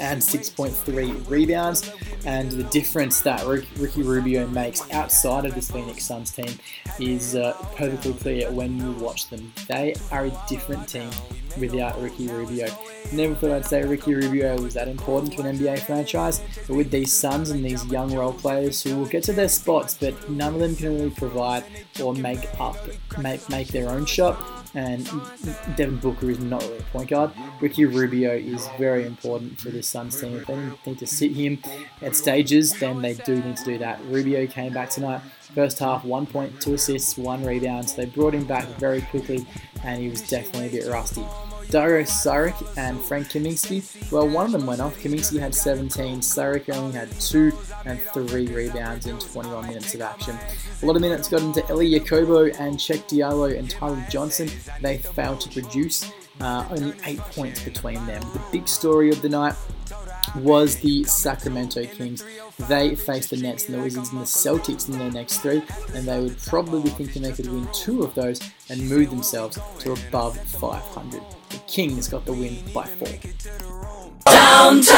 and 0.00 0.20
6.3 0.20 1.28
rebounds. 1.30 1.92
And 2.24 2.50
the 2.50 2.64
difference 2.64 3.20
that 3.20 3.46
Ricky 3.46 4.02
Rubio 4.02 4.46
makes 4.48 4.90
outside 4.92 5.44
of 5.44 5.54
this 5.54 5.70
Phoenix 5.70 6.04
Suns 6.04 6.32
team 6.32 6.58
is 6.98 7.36
uh, 7.36 7.52
perfectly 7.76 8.14
clear 8.14 8.50
when 8.50 8.78
you 8.78 8.92
watch 8.92 9.28
them. 9.28 9.52
They 9.68 9.94
are 10.10 10.26
a 10.26 10.44
different 10.48 10.88
team 10.88 11.10
without 11.58 12.00
Ricky 12.00 12.28
Rubio. 12.28 12.66
Never 13.12 13.34
thought 13.34 13.50
I'd 13.50 13.66
say 13.66 13.84
Ricky 13.84 14.14
Rubio 14.14 14.60
was 14.60 14.74
that 14.74 14.88
important 14.88 15.32
to 15.34 15.42
an 15.42 15.56
NBA 15.56 15.80
franchise, 15.80 16.40
but 16.66 16.76
with 16.76 16.90
these 16.90 17.12
Suns 17.12 17.50
and 17.50 17.64
these 17.64 17.84
young 17.86 18.14
role 18.14 18.32
players 18.32 18.82
who 18.82 18.96
will 18.96 19.06
get 19.06 19.24
to 19.24 19.32
their 19.32 19.48
spots, 19.48 19.96
but 19.98 20.30
none 20.30 20.54
of 20.54 20.60
them 20.60 20.76
can 20.76 20.94
really 20.94 21.10
provide 21.10 21.64
or 22.02 22.14
make 22.14 22.48
up, 22.60 22.76
make, 23.18 23.48
make 23.48 23.68
their 23.68 23.88
own 23.88 24.04
shot. 24.06 24.59
And 24.74 25.04
Devin 25.76 25.96
Booker 25.96 26.30
is 26.30 26.38
not 26.38 26.62
really 26.62 26.78
a 26.78 26.82
point 26.82 27.10
guard. 27.10 27.32
Ricky 27.60 27.84
Rubio 27.84 28.32
is 28.32 28.68
very 28.78 29.04
important 29.04 29.60
for 29.60 29.70
this 29.70 29.88
Suns 29.88 30.20
team. 30.20 30.36
If 30.36 30.46
they 30.46 30.56
need 30.86 30.98
to 31.00 31.06
sit 31.06 31.32
him 31.32 31.58
at 32.02 32.14
stages, 32.14 32.78
then 32.78 33.02
they 33.02 33.14
do 33.14 33.42
need 33.42 33.56
to 33.56 33.64
do 33.64 33.78
that. 33.78 34.00
Rubio 34.04 34.46
came 34.46 34.72
back 34.72 34.90
tonight. 34.90 35.22
First 35.54 35.80
half, 35.80 36.04
one 36.04 36.26
point, 36.26 36.60
two 36.60 36.74
assists, 36.74 37.18
one 37.18 37.44
rebound. 37.44 37.90
So 37.90 37.96
they 37.96 38.06
brought 38.06 38.34
him 38.34 38.44
back 38.44 38.66
very 38.78 39.00
quickly, 39.00 39.44
and 39.82 40.00
he 40.00 40.08
was 40.08 40.22
definitely 40.28 40.68
a 40.68 40.82
bit 40.82 40.90
rusty. 40.90 41.24
Dario 41.70 42.02
Saric 42.02 42.76
and 42.76 43.00
Frank 43.00 43.28
Kaminsky, 43.28 44.10
well, 44.10 44.28
one 44.28 44.46
of 44.46 44.52
them 44.52 44.66
went 44.66 44.80
off. 44.80 44.98
Kaminsky 44.98 45.38
had 45.38 45.54
17, 45.54 46.18
Saric 46.18 46.74
only 46.74 46.92
had 46.92 47.08
2 47.20 47.52
and 47.84 48.00
3 48.00 48.48
rebounds 48.48 49.06
in 49.06 49.18
21 49.18 49.68
minutes 49.68 49.94
of 49.94 50.00
action. 50.00 50.36
A 50.82 50.86
lot 50.86 50.96
of 50.96 51.02
minutes 51.02 51.28
got 51.28 51.42
into 51.42 51.66
Elie 51.68 52.00
Okobo 52.00 52.52
and 52.58 52.76
Cheick 52.76 53.08
Diallo 53.08 53.56
and 53.56 53.70
Tyler 53.70 54.04
Johnson. 54.10 54.50
They 54.80 54.98
failed 54.98 55.40
to 55.42 55.48
produce, 55.48 56.10
uh, 56.40 56.66
only 56.70 56.92
8 57.04 57.18
points 57.18 57.62
between 57.62 58.04
them. 58.06 58.20
The 58.32 58.42
big 58.50 58.66
story 58.66 59.10
of 59.10 59.22
the 59.22 59.28
night 59.28 59.54
was 60.36 60.76
the 60.76 61.04
Sacramento 61.04 61.84
Kings. 61.84 62.24
They 62.68 62.96
faced 62.96 63.30
the 63.30 63.36
Nets 63.36 63.68
and 63.68 63.78
the 63.78 63.82
Wizards 63.82 64.10
and 64.10 64.20
the 64.20 64.24
Celtics 64.24 64.88
in 64.88 64.98
their 64.98 65.10
next 65.10 65.38
three, 65.38 65.62
and 65.94 66.06
they 66.06 66.20
would 66.20 66.38
probably 66.42 66.82
be 66.82 66.90
thinking 66.90 67.22
they 67.22 67.32
could 67.32 67.50
win 67.50 67.68
two 67.72 68.02
of 68.02 68.14
those 68.14 68.40
and 68.68 68.88
move 68.88 69.10
themselves 69.10 69.58
to 69.80 69.92
above 69.92 70.36
500. 70.38 71.22
The 71.50 71.58
Kings 71.66 72.08
got 72.08 72.24
the 72.26 72.32
win 72.32 72.58
by 72.72 72.86
four. 72.86 73.08
Downtown! 74.24 74.90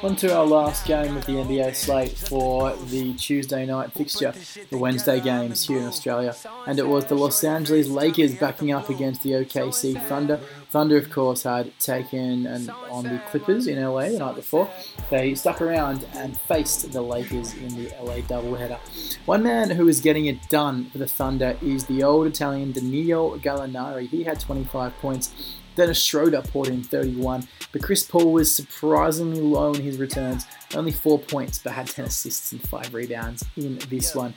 On 0.00 0.14
to 0.14 0.32
our 0.32 0.46
last 0.46 0.86
game 0.86 1.16
of 1.16 1.26
the 1.26 1.32
NBA 1.32 1.74
slate 1.74 2.12
for 2.16 2.72
the 2.86 3.14
Tuesday 3.14 3.66
night 3.66 3.92
fixture, 3.92 4.32
the 4.70 4.78
Wednesday 4.78 5.20
games 5.20 5.66
here 5.66 5.78
in 5.78 5.86
Australia. 5.86 6.36
And 6.68 6.78
it 6.78 6.86
was 6.86 7.06
the 7.06 7.16
Los 7.16 7.42
Angeles 7.42 7.88
Lakers 7.88 8.36
backing 8.36 8.70
up 8.70 8.90
against 8.90 9.24
the 9.24 9.30
OKC 9.32 10.00
Thunder. 10.06 10.36
Thunder, 10.70 10.96
of 10.96 11.10
course, 11.10 11.42
had 11.42 11.76
taken 11.80 12.46
an, 12.46 12.70
on 12.70 13.04
the 13.04 13.20
Clippers 13.30 13.66
in 13.66 13.82
LA 13.82 14.10
the 14.10 14.20
night 14.20 14.36
before. 14.36 14.70
They 15.10 15.34
stuck 15.34 15.60
around 15.60 16.06
and 16.14 16.38
faced 16.38 16.92
the 16.92 17.02
Lakers 17.02 17.54
in 17.54 17.74
the 17.74 17.88
LA 18.00 18.18
doubleheader. 18.18 18.78
One 19.26 19.42
man 19.42 19.70
who 19.70 19.88
is 19.88 20.00
getting 20.00 20.26
it 20.26 20.48
done 20.48 20.90
for 20.90 20.98
the 20.98 21.08
Thunder 21.08 21.56
is 21.60 21.86
the 21.86 22.04
old 22.04 22.28
Italian 22.28 22.70
Danilo 22.70 23.36
Gallinari. 23.38 24.08
He 24.08 24.22
had 24.22 24.38
25 24.38 24.96
points 24.98 25.56
Dennis 25.78 26.02
Schroeder 26.02 26.42
poured 26.42 26.68
in 26.68 26.82
31, 26.82 27.46
but 27.72 27.82
Chris 27.82 28.02
Paul 28.02 28.32
was 28.32 28.52
surprisingly 28.52 29.40
low 29.40 29.72
in 29.74 29.80
his 29.80 29.96
returns, 29.96 30.44
only 30.74 30.90
4 30.90 31.20
points, 31.20 31.60
but 31.60 31.72
had 31.72 31.86
10 31.86 32.06
assists 32.06 32.50
and 32.50 32.60
5 32.68 32.92
rebounds 32.92 33.44
in 33.56 33.78
this 33.88 34.12
one. 34.12 34.34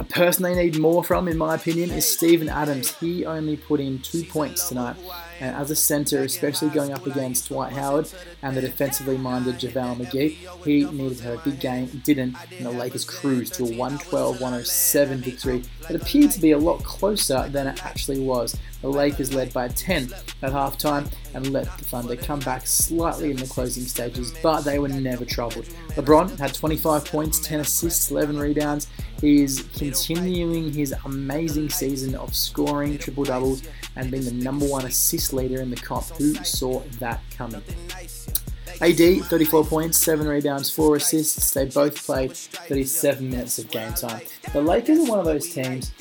A 0.00 0.04
person 0.04 0.44
they 0.44 0.54
need 0.54 0.78
more 0.78 1.02
from, 1.02 1.28
in 1.28 1.36
my 1.36 1.54
opinion, 1.56 1.90
is 1.90 2.06
Steven 2.06 2.48
Adams. 2.48 2.94
He 2.96 3.26
only 3.26 3.56
put 3.56 3.80
in 3.80 3.98
two 4.00 4.22
points 4.24 4.68
tonight. 4.68 4.96
And 5.40 5.54
as 5.54 5.70
a 5.70 5.76
centre, 5.76 6.22
especially 6.22 6.70
going 6.70 6.92
up 6.92 7.06
against 7.06 7.48
Dwight 7.48 7.72
Howard 7.72 8.10
and 8.42 8.56
the 8.56 8.60
defensively 8.60 9.16
minded 9.16 9.56
JaVale 9.56 9.96
McGee, 9.96 10.64
he 10.64 10.84
needed 10.84 11.18
to 11.18 11.24
have 11.24 11.34
a 11.34 11.50
big 11.50 11.60
game, 11.60 11.86
didn't, 12.04 12.36
and 12.56 12.66
the 12.66 12.70
Lakers 12.70 13.04
cruised 13.04 13.54
to 13.54 13.64
a 13.64 13.66
112 13.66 14.40
107 14.40 15.18
victory 15.18 15.62
that 15.82 16.00
appeared 16.00 16.32
to 16.32 16.40
be 16.40 16.52
a 16.52 16.58
lot 16.58 16.82
closer 16.82 17.48
than 17.48 17.68
it 17.68 17.84
actually 17.84 18.18
was. 18.18 18.56
The 18.82 18.88
Lakers 18.88 19.34
led 19.34 19.52
by 19.52 19.68
10 19.68 20.12
at 20.42 20.52
halftime 20.52 21.12
and 21.34 21.52
let 21.52 21.64
the 21.78 21.84
Thunder 21.84 22.16
come 22.16 22.40
back 22.40 22.66
slightly 22.66 23.30
in 23.30 23.36
the 23.36 23.46
closing 23.46 23.84
stages, 23.84 24.32
but 24.42 24.62
they 24.62 24.78
were 24.78 24.88
never 24.88 25.24
troubled. 25.24 25.66
LeBron 25.90 26.38
had 26.38 26.54
25 26.54 27.04
points, 27.04 27.40
10 27.40 27.60
assists, 27.60 28.10
11 28.10 28.38
rebounds. 28.38 28.88
He 29.20 29.42
is 29.42 29.62
continuing 29.88 30.70
his 30.70 30.94
amazing 31.06 31.70
season 31.70 32.14
of 32.14 32.34
scoring 32.34 32.98
triple 32.98 33.24
doubles 33.24 33.62
and 33.96 34.10
being 34.10 34.24
the 34.24 34.32
number 34.32 34.66
one 34.66 34.84
assist 34.84 35.32
leader 35.32 35.62
in 35.62 35.70
the 35.70 35.76
comp. 35.76 36.04
Who 36.18 36.34
saw 36.44 36.80
that 36.98 37.22
coming? 37.34 37.62
AD, 38.82 39.24
34 39.24 39.64
points, 39.64 39.96
7 39.96 40.28
rebounds, 40.28 40.70
4 40.70 40.96
assists. 40.96 41.52
They 41.52 41.64
both 41.64 42.04
played 42.04 42.32
37 42.36 43.30
minutes 43.30 43.58
of 43.58 43.70
game 43.70 43.94
time. 43.94 44.20
The 44.52 44.60
Lakers 44.60 44.98
are 44.98 45.10
one 45.10 45.18
of 45.18 45.24
those 45.24 45.48
teams 45.48 45.92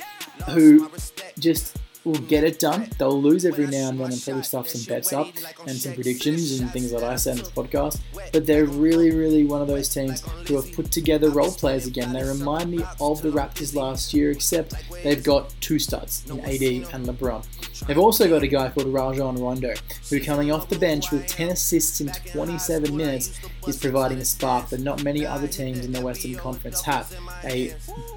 who 0.50 0.92
just 1.40 1.78
will 2.08 2.20
get 2.22 2.44
it 2.44 2.60
done. 2.60 2.90
They'll 2.98 3.22
lose 3.22 3.46
every 3.46 3.68
now 3.68 3.90
and 3.90 4.00
then 4.00 4.12
and 4.12 4.22
probably 4.24 4.44
stuff 4.44 4.70
some 4.70 4.84
bets 4.84 5.12
up 5.14 5.28
and 5.68 5.76
some 5.76 5.94
predictions 5.94 6.60
and 6.60 6.72
things 6.72 6.92
that 6.92 7.04
I 7.04 7.16
say 7.16 7.32
in 7.32 7.38
this 7.38 7.50
podcast. 7.50 8.00
But 8.32 8.46
they're 8.46 8.66
really, 8.66 9.12
really 9.12 9.46
one 9.46 9.62
of 9.62 9.68
those 9.68 9.90
teams 9.90 10.24
who 10.48 10.56
have 10.56 10.72
put 10.74 10.92
together 10.92 11.30
role 11.30 11.52
players 11.52 11.86
again. 11.86 12.14
They 12.14 12.24
remind 12.24 12.72
me 12.72 12.84
of 13.00 13.22
the 13.22 13.30
Raptors 13.30 13.76
last 13.76 14.14
year, 14.14 14.32
except 14.32 14.74
they've 15.04 15.24
got 15.24 15.54
two 15.62 15.80
studs 15.80 16.24
in 16.30 16.40
AD 16.40 16.94
and 16.94 17.06
LeBron. 17.06 17.46
They've 17.86 17.98
also 17.98 18.28
got 18.28 18.44
a 18.44 18.48
guy 18.48 18.70
called 18.70 18.88
Rajon 18.88 19.36
Rondo, 19.36 19.74
who 20.10 20.20
coming 20.20 20.52
off 20.52 20.70
the 20.70 20.80
bench 20.80 21.12
with 21.12 21.28
10 21.28 21.50
assists 21.50 22.02
in 22.02 22.08
27 22.08 22.96
minutes 22.96 23.40
is 23.68 23.78
providing 23.78 24.20
a 24.20 24.26
spark 24.26 24.70
that 24.70 24.80
not 24.80 25.04
many 25.04 25.26
other 25.26 25.48
teams 25.48 25.86
in 25.86 25.92
the 25.92 26.02
Western 26.02 26.36
Conference 26.36 26.82
have. 26.82 27.14
A 27.44 27.74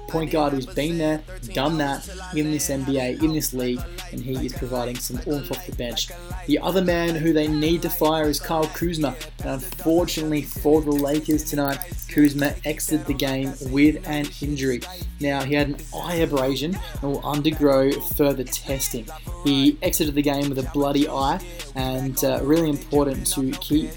point 0.07 0.31
guard 0.31 0.53
who's 0.53 0.65
been 0.65 0.97
there, 0.97 1.21
done 1.53 1.77
that 1.77 2.07
in 2.35 2.51
this 2.51 2.69
NBA, 2.69 3.21
in 3.21 3.33
this 3.33 3.53
league, 3.53 3.80
and 4.11 4.21
he 4.21 4.45
is 4.45 4.53
providing 4.53 4.95
some 4.95 5.19
oomph 5.27 5.51
off 5.51 5.65
the 5.65 5.75
bench. 5.75 6.09
The 6.47 6.59
other 6.59 6.83
man 6.83 7.15
who 7.15 7.33
they 7.33 7.47
need 7.47 7.81
to 7.83 7.89
fire 7.89 8.27
is 8.27 8.39
Kyle 8.39 8.67
Kuzma, 8.67 9.15
and 9.39 9.49
unfortunately 9.49 10.43
for 10.43 10.81
the 10.81 10.91
Lakers 10.91 11.43
tonight, 11.43 11.79
Kuzma 12.09 12.53
exited 12.65 13.05
the 13.05 13.13
game 13.13 13.53
with 13.67 14.07
an 14.07 14.27
injury. 14.41 14.81
Now, 15.19 15.43
he 15.43 15.55
had 15.55 15.69
an 15.69 15.77
eye 15.95 16.15
abrasion 16.15 16.77
and 17.01 17.11
will 17.11 17.25
undergo 17.25 17.91
further 17.91 18.43
testing. 18.43 19.05
He 19.43 19.77
exited 19.81 20.15
the 20.15 20.21
game 20.21 20.49
with 20.49 20.59
a 20.59 20.69
bloody 20.73 21.07
eye, 21.07 21.39
and 21.75 22.21
uh, 22.23 22.39
really 22.43 22.69
important 22.69 23.27
to 23.27 23.51
keep 23.51 23.91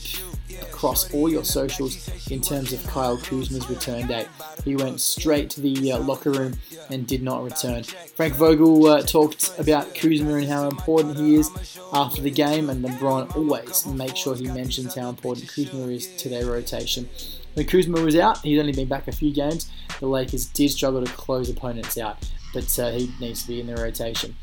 across 0.85 1.15
all 1.15 1.31
your 1.31 1.45
socials 1.45 2.11
in 2.31 2.43
terms 2.43 2.75
of 2.75 2.87
Kyle 2.87 3.17
Kuzma's 3.17 3.71
return 3.71 4.07
date. 4.07 4.29
He 4.67 4.77
went 4.77 5.01
straight 5.01 5.49
to 5.51 5.63
the 5.63 5.93
uh, 5.93 5.99
locker 6.01 6.31
room 6.31 6.57
and 6.91 7.07
did 7.07 7.23
not 7.23 7.43
return. 7.43 7.85
Frank 7.85 8.35
Vogel 8.35 8.87
uh, 8.87 9.01
talked 9.01 9.59
about 9.59 9.95
Kuzma 9.95 10.35
and 10.35 10.47
how 10.47 10.69
important 10.69 11.17
he 11.17 11.37
is 11.37 11.51
after 11.95 12.21
the 12.21 12.31
game, 12.31 12.69
and 12.69 12.85
LeBron 12.85 13.35
always 13.35 13.87
makes 13.87 14.19
sure 14.19 14.37
he 14.37 14.47
mentions 14.49 14.95
how 14.95 15.09
important 15.09 15.49
Kuzma 15.49 15.87
is 15.87 16.15
to 16.17 16.29
their 16.29 16.45
rotation. 16.45 17.09
When 17.55 17.65
Kuzma 17.65 18.03
was 18.03 18.17
out, 18.17 18.41
he's 18.41 18.61
only 18.61 18.73
been 18.73 18.89
back 18.89 19.09
a 19.09 19.13
few 19.13 19.33
games. 19.33 19.71
The 20.01 20.07
Lakers 20.07 20.45
did 20.45 20.71
struggle 20.71 21.03
to 21.03 21.11
close 21.13 21.49
opponents 21.49 21.97
out, 21.97 22.19
but 22.53 22.79
uh, 22.79 22.91
he 22.91 23.11
needs 23.21 23.41
to 23.41 23.49
be 23.49 23.61
in 23.61 23.69
the 23.69 23.77
rotation. 23.77 24.37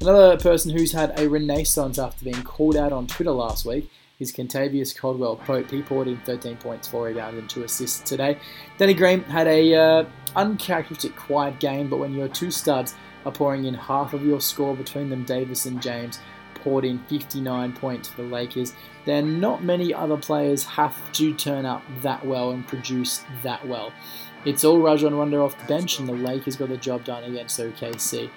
Another 0.00 0.38
person 0.38 0.70
who's 0.70 0.92
had 0.92 1.20
a 1.20 1.28
renaissance 1.28 1.98
after 1.98 2.24
being 2.24 2.42
called 2.42 2.76
out 2.76 2.94
on 2.94 3.06
Twitter 3.06 3.30
last 3.30 3.66
week 3.66 3.90
is 4.22 4.32
Kentavious 4.32 4.96
Caldwell 4.96 5.36
Pope. 5.36 5.70
He 5.70 5.82
poured 5.82 6.08
in 6.08 6.16
13 6.18 6.56
points, 6.56 6.88
4 6.88 7.06
rebounds, 7.06 7.38
and 7.38 7.50
2 7.50 7.64
assists 7.64 8.08
today. 8.08 8.38
Danny 8.78 8.94
Green 8.94 9.22
had 9.24 9.46
a 9.46 9.74
uh, 9.74 10.04
uncharacteristic 10.36 11.14
quiet 11.16 11.58
game, 11.60 11.90
but 11.90 11.98
when 11.98 12.14
your 12.14 12.28
two 12.28 12.50
studs 12.50 12.94
are 13.26 13.32
pouring 13.32 13.66
in 13.66 13.74
half 13.74 14.14
of 14.14 14.24
your 14.24 14.40
score 14.40 14.74
between 14.74 15.10
them, 15.10 15.24
Davis 15.24 15.66
and 15.66 15.82
James 15.82 16.20
poured 16.54 16.84
in 16.84 16.98
59 17.06 17.72
points 17.74 18.08
for 18.08 18.22
the 18.22 18.28
Lakers, 18.28 18.72
then 19.04 19.40
not 19.40 19.64
many 19.64 19.92
other 19.92 20.16
players 20.16 20.64
have 20.64 21.12
to 21.12 21.34
turn 21.34 21.66
up 21.66 21.82
that 22.02 22.24
well 22.24 22.52
and 22.52 22.66
produce 22.66 23.24
that 23.42 23.66
well. 23.66 23.92
It's 24.44 24.64
all 24.64 24.80
Rajon 24.80 25.14
Rondo 25.14 25.44
off 25.44 25.58
the 25.58 25.66
bench, 25.66 25.98
and 25.98 26.08
the 26.08 26.14
Lakers 26.14 26.56
got 26.56 26.68
the 26.68 26.76
job 26.76 27.04
done 27.04 27.24
against 27.24 27.60
OKC. 27.60 28.30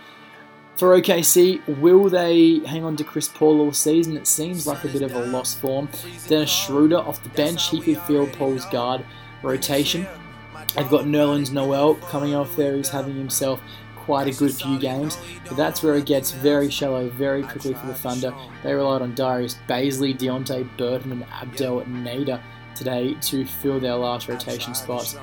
For 0.78 1.00
OKC, 1.00 1.66
will 1.80 2.10
they 2.10 2.60
hang 2.66 2.84
on 2.84 2.98
to 2.98 3.06
Chris 3.06 3.30
Paul 3.30 3.62
all 3.62 3.72
season? 3.72 4.18
It 4.18 4.28
seems 4.28 4.68
like 4.68 4.84
a 4.84 4.90
bit 4.90 5.04
of 5.04 5.14
a 5.14 5.26
lost 5.26 5.60
form. 5.60 5.88
Dennis 6.28 6.52
Schroeder 6.52 6.98
off 6.98 7.24
the 7.24 7.30
bench, 7.30 7.70
he 7.70 7.80
could 7.80 7.98
fill 8.00 8.28
Paul's 8.28 8.66
guard 8.66 9.06
rotation. 9.42 10.06
I've 10.76 10.90
got 10.90 11.06
Nerlens 11.06 11.54
Noel 11.54 11.96
coming 11.96 12.36
off 12.36 12.58
there, 12.58 12.76
he's 12.76 12.90
having 12.90 13.16
himself 13.16 13.62
quite 13.96 14.28
a 14.28 14.38
good 14.38 14.54
few 14.54 14.78
games, 14.78 15.18
but 15.48 15.56
that's 15.56 15.82
where 15.82 15.96
it 15.96 16.06
gets 16.06 16.32
very 16.32 16.70
shallow 16.70 17.10
very 17.10 17.42
quickly 17.44 17.74
for 17.74 17.88
the 17.88 17.94
Thunder. 17.94 18.34
They 18.62 18.74
relied 18.74 19.02
on 19.02 19.16
Darius 19.16 19.58
Bazley, 19.70 20.16
Deonte 20.18 20.68
Burton, 20.78 21.14
and 21.14 21.24
Abdel 21.32 21.84
Nader 21.84 22.42
today 22.76 23.16
to 23.22 23.46
fill 23.46 23.80
their 23.80 23.96
last 23.96 24.28
rotation 24.28 24.76
spots. 24.76 25.16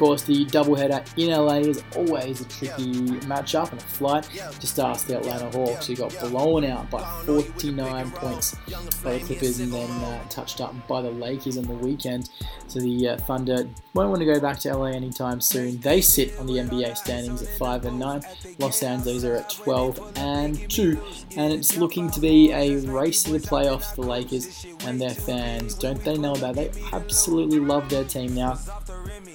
Course, 0.00 0.22
the 0.22 0.46
doubleheader 0.46 1.06
in 1.18 1.28
LA 1.28 1.56
is 1.56 1.84
always 1.94 2.40
a 2.40 2.46
tricky 2.46 2.90
matchup 3.28 3.70
and 3.70 3.82
a 3.82 3.84
flight. 3.84 4.26
Just 4.58 4.78
ask 4.78 5.06
the 5.06 5.18
Atlanta 5.18 5.50
Hawks, 5.50 5.88
who 5.88 5.94
got 5.94 6.18
blown 6.20 6.64
out 6.64 6.88
by 6.88 7.02
49 7.26 8.10
points 8.12 8.56
by 9.04 9.18
the 9.18 9.20
Clippers 9.26 9.60
and 9.60 9.70
then 9.70 9.90
uh, 9.90 10.26
touched 10.30 10.62
up 10.62 10.74
by 10.88 11.02
the 11.02 11.10
Lakers 11.10 11.58
on 11.58 11.64
the 11.64 11.74
weekend. 11.74 12.30
So 12.66 12.80
the 12.80 13.08
uh, 13.08 13.16
Thunder 13.18 13.68
won't 13.92 14.08
want 14.08 14.20
to 14.20 14.24
go 14.24 14.40
back 14.40 14.58
to 14.60 14.74
LA 14.74 14.86
anytime 14.86 15.38
soon. 15.38 15.78
They 15.80 16.00
sit 16.00 16.38
on 16.38 16.46
the 16.46 16.54
NBA 16.54 16.96
standings 16.96 17.42
at 17.42 17.48
5 17.58 17.84
and 17.84 17.98
9. 17.98 18.22
Los 18.58 18.82
Angeles 18.82 19.24
are 19.24 19.36
at 19.36 19.50
12 19.50 20.12
and 20.16 20.70
2. 20.70 20.98
And 21.36 21.52
it's 21.52 21.76
looking 21.76 22.10
to 22.12 22.20
be 22.20 22.52
a 22.52 22.76
race 22.86 23.22
to 23.24 23.32
the 23.32 23.38
playoffs 23.38 23.94
for 23.94 24.02
the 24.02 24.08
Lakers 24.08 24.64
and 24.86 24.98
their 24.98 25.10
fans. 25.10 25.74
Don't 25.74 26.02
they 26.04 26.16
know 26.16 26.32
about 26.32 26.56
it? 26.56 26.72
They 26.72 26.84
absolutely 26.92 27.58
love 27.58 27.90
their 27.90 28.04
team 28.04 28.34
now. 28.34 28.58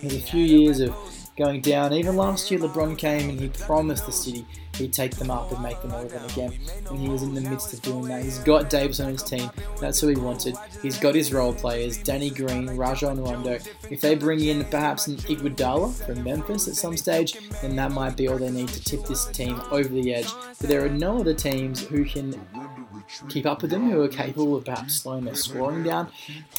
There's 0.02 0.16
a 0.16 0.22
few 0.22 0.44
years 0.56 0.80
of 0.80 0.96
going 1.38 1.62
down. 1.62 1.94
Even 1.94 2.16
last 2.16 2.50
year, 2.50 2.60
LeBron 2.60 2.98
came 2.98 3.30
and 3.30 3.40
he 3.40 3.50
promised 3.50 4.06
the 4.06 4.12
city 4.12 4.46
he'd 4.78 4.94
take 4.94 5.16
them 5.16 5.32
up 5.32 5.52
and 5.52 5.62
make 5.62 5.82
them 5.82 5.92
relevant 5.92 6.32
again. 6.32 6.54
And 6.90 7.00
he 7.00 7.14
is 7.14 7.24
in 7.24 7.34
the 7.34 7.42
midst 7.42 7.74
of 7.74 7.82
doing 7.82 8.08
that. 8.08 8.24
He's 8.24 8.40
got 8.40 8.70
Davis 8.70 9.00
on 9.00 9.12
his 9.12 9.24
team. 9.24 9.50
That's 9.80 10.00
who 10.00 10.08
he 10.08 10.16
wanted. 10.16 10.56
He's 10.82 10.98
got 10.98 11.16
his 11.16 11.34
role 11.34 11.54
players, 11.54 11.98
Danny 11.98 12.30
Green, 12.30 12.68
Rajon 12.76 13.24
Rondo. 13.24 13.60
If 13.90 14.02
they 14.02 14.16
bring 14.16 14.42
in 14.42 14.64
perhaps 14.66 15.08
an 15.08 15.18
Iguodala 15.18 15.94
from 16.06 16.24
Memphis 16.24 16.68
at 16.68 16.76
some 16.76 16.98
stage, 16.98 17.38
then 17.62 17.76
that 17.76 17.92
might 17.92 18.18
be 18.18 18.28
all 18.28 18.38
they 18.38 18.52
need 18.52 18.70
to 18.70 18.84
tip 18.84 19.06
this 19.06 19.26
team 19.28 19.62
over 19.72 19.90
the 19.90 20.14
edge. 20.14 20.30
But 20.60 20.70
there 20.70 20.86
are 20.86 20.90
no 20.90 21.20
other 21.20 21.34
teams 21.34 21.86
who 21.86 22.06
can 22.06 22.40
keep 23.30 23.46
up 23.46 23.62
with 23.62 23.72
them, 23.72 23.90
who 23.90 24.02
are 24.02 24.08
capable 24.08 24.56
of 24.56 24.66
perhaps 24.66 24.96
slowing 24.96 25.26
their 25.26 25.36
scoring 25.36 25.84
down. 25.84 26.10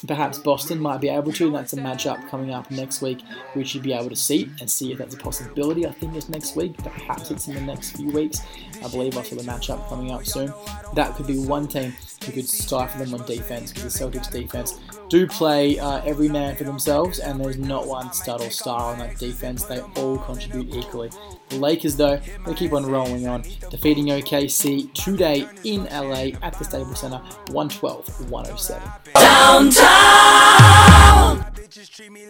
Perhaps 0.07 0.39
Boston 0.39 0.81
might 0.81 1.01
be 1.01 1.09
able 1.09 1.33
to. 1.33 1.47
And 1.47 1.55
that's 1.55 1.73
a 1.73 1.77
matchup 1.77 2.29
coming 2.29 2.53
up 2.53 2.71
next 2.71 3.03
week. 3.03 3.23
We 3.55 3.65
should 3.65 3.83
be 3.83 3.93
able 3.93 4.11
to 4.11 4.17
see 4.17 4.51
and 4.61 4.71
see 4.71 4.93
if 4.93 4.99
that's 4.99 5.15
a 5.15 5.19
possibility. 5.19 5.87
I 5.87 5.93
think 5.93 6.15
it's 6.15 6.29
next 6.29 6.57
week. 6.57 6.77
Perhaps 6.79 7.31
it's 7.31 7.49
in 7.49 7.55
the 7.55 7.61
next 7.61 7.97
few 7.97 8.11
weeks. 8.11 8.41
I 8.85 8.89
believe 8.89 9.15
saw 9.15 9.23
the 9.23 9.43
matchup 9.43 9.89
coming 9.89 10.11
up 10.11 10.27
soon. 10.27 10.53
That 10.95 11.15
could 11.15 11.27
be 11.27 11.39
one 11.39 11.67
team 11.67 11.95
who 12.25 12.33
could 12.33 12.49
stifle 12.49 13.05
them 13.05 13.15
on 13.15 13.27
defense 13.27 13.73
because 13.73 13.93
the 13.93 14.05
Celtics 14.05 14.31
defense 14.31 14.79
do 15.09 15.27
play 15.27 15.79
uh, 15.79 16.03
every 16.05 16.29
man 16.29 16.57
for 16.57 16.65
themselves, 16.65 17.19
and 17.19 17.41
there's 17.41 17.59
not 17.59 17.87
one 17.87 18.13
stud 18.13 18.41
or 18.41 18.51
star 18.51 18.93
on 18.93 18.99
that 18.99 19.17
defense. 19.19 19.65
They 19.65 19.81
all 19.81 20.19
contribute 20.19 20.75
equally. 20.75 21.11
The 21.49 21.57
Lakers, 21.57 21.97
though, 21.97 22.21
they 22.47 22.55
keep 22.55 22.73
on 22.73 22.87
rolling 22.87 23.29
on, 23.29 23.43
defeating 23.71 24.07
OKC 24.07 24.93
today 24.95 25.49
in 25.65 25.85
LA 25.85 26.31
at 26.43 26.59
the 26.59 26.65
Staples 26.65 27.01
Center, 27.01 27.19
112 27.53 28.31
107. 28.31 28.83
Downtown! 29.15 30.87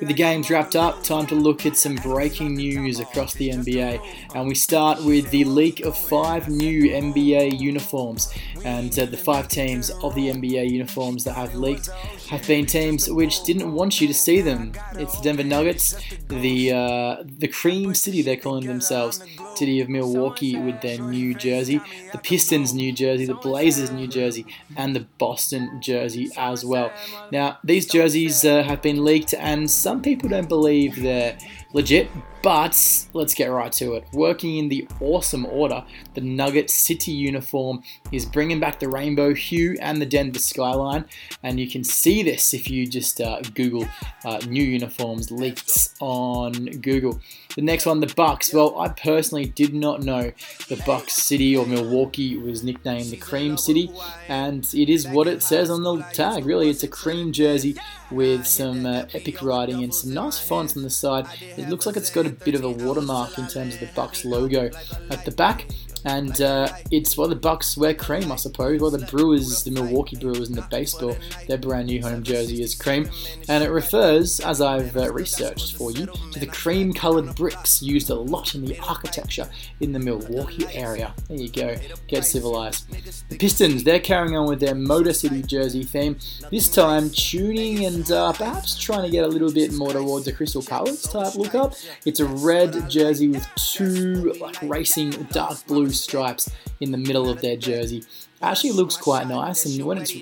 With 0.00 0.08
the 0.08 0.14
games 0.14 0.50
wrapped 0.50 0.76
up, 0.76 1.02
time 1.04 1.26
to 1.26 1.34
look 1.34 1.66
at 1.66 1.76
some 1.76 1.96
breaking 1.96 2.54
news 2.54 3.00
across 3.00 3.34
the 3.34 3.50
NBA. 3.50 4.00
And 4.34 4.48
we 4.48 4.54
start 4.54 5.02
with 5.04 5.30
the 5.30 5.44
leak 5.44 5.80
of 5.80 5.96
five 5.96 6.48
new 6.48 6.84
NBA 6.84 7.60
uniforms. 7.60 8.32
And 8.64 8.96
uh, 8.98 9.06
the 9.06 9.16
five 9.16 9.48
teams 9.48 9.75
of 10.02 10.14
the 10.14 10.28
NBA 10.30 10.70
uniforms 10.70 11.24
that 11.24 11.34
have 11.34 11.54
leaked 11.54 11.88
have 12.28 12.46
been 12.46 12.66
teams 12.66 13.08
which 13.08 13.42
didn't 13.44 13.72
want 13.72 14.00
you 14.00 14.06
to 14.06 14.14
see 14.14 14.40
them. 14.40 14.72
It's 14.94 15.16
the 15.16 15.22
Denver 15.22 15.44
Nuggets, 15.44 15.94
the 16.28 16.72
uh, 16.72 17.16
the 17.24 17.48
Cream 17.48 17.94
City 17.94 18.22
they're 18.22 18.36
calling 18.36 18.66
themselves, 18.66 19.22
City 19.54 19.80
of 19.80 19.88
Milwaukee 19.88 20.56
with 20.56 20.80
their 20.80 20.98
new 20.98 21.34
jersey, 21.34 21.80
the 22.12 22.18
Pistons 22.18 22.72
new 22.74 22.92
jersey, 22.92 23.26
the 23.26 23.34
Blazers 23.34 23.90
new 23.90 24.06
jersey, 24.06 24.46
and 24.76 24.94
the 24.96 25.06
Boston 25.18 25.80
jersey 25.80 26.30
as 26.36 26.64
well. 26.64 26.92
Now 27.30 27.58
these 27.62 27.86
jerseys 27.86 28.44
uh, 28.44 28.62
have 28.62 28.82
been 28.82 29.04
leaked, 29.04 29.34
and 29.34 29.70
some 29.70 30.02
people 30.02 30.28
don't 30.28 30.48
believe 30.48 31.02
they're 31.02 31.38
legit. 31.72 32.08
But 32.42 33.06
let's 33.12 33.34
get 33.34 33.46
right 33.46 33.72
to 33.72 33.94
it. 33.94 34.04
Working 34.12 34.58
in 34.58 34.68
the 34.68 34.86
awesome 35.00 35.46
order, 35.46 35.84
the 36.14 36.20
Nugget 36.20 36.70
City 36.70 37.10
uniform 37.10 37.82
is 38.12 38.24
bringing 38.24 38.60
back 38.60 38.78
the 38.78 38.88
rainbow 38.88 39.34
hue 39.34 39.76
and 39.80 40.00
the 40.00 40.06
Denver 40.06 40.38
skyline, 40.38 41.06
and 41.42 41.58
you 41.58 41.68
can 41.68 41.82
see 41.82 42.22
this 42.22 42.54
if 42.54 42.70
you 42.70 42.86
just 42.86 43.20
uh, 43.20 43.40
Google 43.54 43.86
uh, 44.24 44.38
new 44.46 44.62
uniforms 44.62 45.32
leaked 45.32 45.90
on 46.00 46.52
Google. 46.52 47.20
The 47.56 47.62
next 47.62 47.86
one, 47.86 48.00
the 48.00 48.12
Bucks. 48.14 48.52
Well, 48.52 48.78
I 48.78 48.90
personally 48.90 49.46
did 49.46 49.72
not 49.72 50.02
know 50.02 50.30
the 50.68 50.76
Bucks 50.84 51.14
City 51.14 51.56
or 51.56 51.64
Milwaukee 51.64 52.36
was 52.36 52.62
nicknamed 52.62 53.10
the 53.10 53.16
Cream 53.16 53.56
City, 53.56 53.90
and 54.28 54.62
it 54.74 54.90
is 54.90 55.08
what 55.08 55.26
it 55.26 55.42
says 55.42 55.70
on 55.70 55.82
the 55.82 56.02
tag. 56.12 56.44
Really, 56.44 56.68
it's 56.68 56.82
a 56.82 56.88
cream 56.88 57.32
jersey 57.32 57.76
with 58.10 58.46
some 58.46 58.84
uh, 58.84 59.06
epic 59.14 59.42
writing 59.42 59.82
and 59.82 59.94
some 59.94 60.12
nice 60.12 60.38
fonts 60.38 60.76
on 60.76 60.82
the 60.82 60.90
side. 60.90 61.26
It 61.56 61.70
looks 61.70 61.86
like 61.86 61.96
it's 61.96 62.10
got 62.10 62.26
a 62.26 62.30
bit 62.30 62.54
of 62.54 62.62
a 62.62 62.70
watermark 62.70 63.38
in 63.38 63.48
terms 63.48 63.74
of 63.74 63.80
the 63.80 63.90
Bucks 63.94 64.26
logo 64.26 64.70
at 65.10 65.24
the 65.24 65.30
back 65.30 65.66
and 66.06 66.40
uh, 66.40 66.68
it's 66.90 67.18
well 67.18 67.28
the 67.28 67.36
Bucks 67.36 67.76
wear 67.76 67.92
cream, 67.92 68.32
I 68.32 68.36
suppose. 68.36 68.80
Well, 68.80 68.90
the 68.90 69.04
Brewers, 69.06 69.64
the 69.64 69.72
Milwaukee 69.72 70.16
Brewers, 70.16 70.48
in 70.48 70.54
the 70.54 70.62
baseball, 70.62 71.16
their 71.48 71.58
brand 71.58 71.88
new 71.88 72.00
home 72.00 72.22
jersey 72.22 72.62
is 72.62 72.74
cream, 72.74 73.10
and 73.48 73.62
it 73.62 73.70
refers, 73.70 74.40
as 74.40 74.60
I've 74.60 74.96
uh, 74.96 75.12
researched 75.12 75.76
for 75.76 75.90
you, 75.90 76.06
to 76.32 76.38
the 76.38 76.46
cream-colored 76.46 77.34
bricks 77.34 77.82
used 77.82 78.08
a 78.08 78.14
lot 78.14 78.54
in 78.54 78.64
the 78.64 78.78
architecture 78.78 79.48
in 79.80 79.92
the 79.92 79.98
Milwaukee 79.98 80.66
area. 80.72 81.12
There 81.28 81.38
you 81.38 81.50
go, 81.50 81.76
get 82.06 82.24
civilized. 82.24 82.88
The 83.28 83.36
Pistons, 83.36 83.82
they're 83.82 84.00
carrying 84.00 84.36
on 84.36 84.48
with 84.48 84.60
their 84.60 84.76
Motor 84.76 85.12
City 85.12 85.42
jersey 85.42 85.82
theme, 85.82 86.16
this 86.50 86.68
time 86.68 87.10
tuning 87.10 87.84
and 87.84 88.08
uh, 88.12 88.32
perhaps 88.32 88.78
trying 88.78 89.02
to 89.02 89.10
get 89.10 89.24
a 89.24 89.28
little 89.28 89.52
bit 89.52 89.72
more 89.72 89.92
towards 89.92 90.28
a 90.28 90.32
Crystal 90.32 90.62
Palace 90.62 91.02
type 91.02 91.34
look 91.34 91.56
up. 91.56 91.74
It's 92.04 92.20
a 92.20 92.26
red 92.26 92.88
jersey 92.88 93.28
with 93.28 93.46
two 93.56 94.32
like 94.40 94.56
racing 94.62 95.10
dark 95.32 95.66
blue 95.66 95.90
stripes 95.96 96.50
in 96.80 96.92
the 96.92 96.98
middle 96.98 97.28
of 97.28 97.40
their 97.40 97.56
jersey. 97.56 98.04
Actually 98.42 98.72
looks 98.72 98.96
quite 98.96 99.26
nice, 99.26 99.64
and 99.64 99.84
when 99.84 99.98
it's 99.98 100.12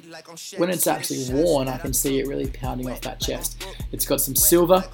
when 0.57 0.71
it's 0.71 0.87
actually 0.87 1.25
worn, 1.35 1.69
I 1.69 1.79
can 1.79 1.93
see 1.93 2.21
it 2.21 2.29
really 2.29 2.47
pounding 2.47 2.89
off 2.89 3.01
that 3.03 3.21
chest. 3.21 3.67
It's 3.91 4.07
got 4.07 4.21
some 4.21 4.37
silver 4.37 4.85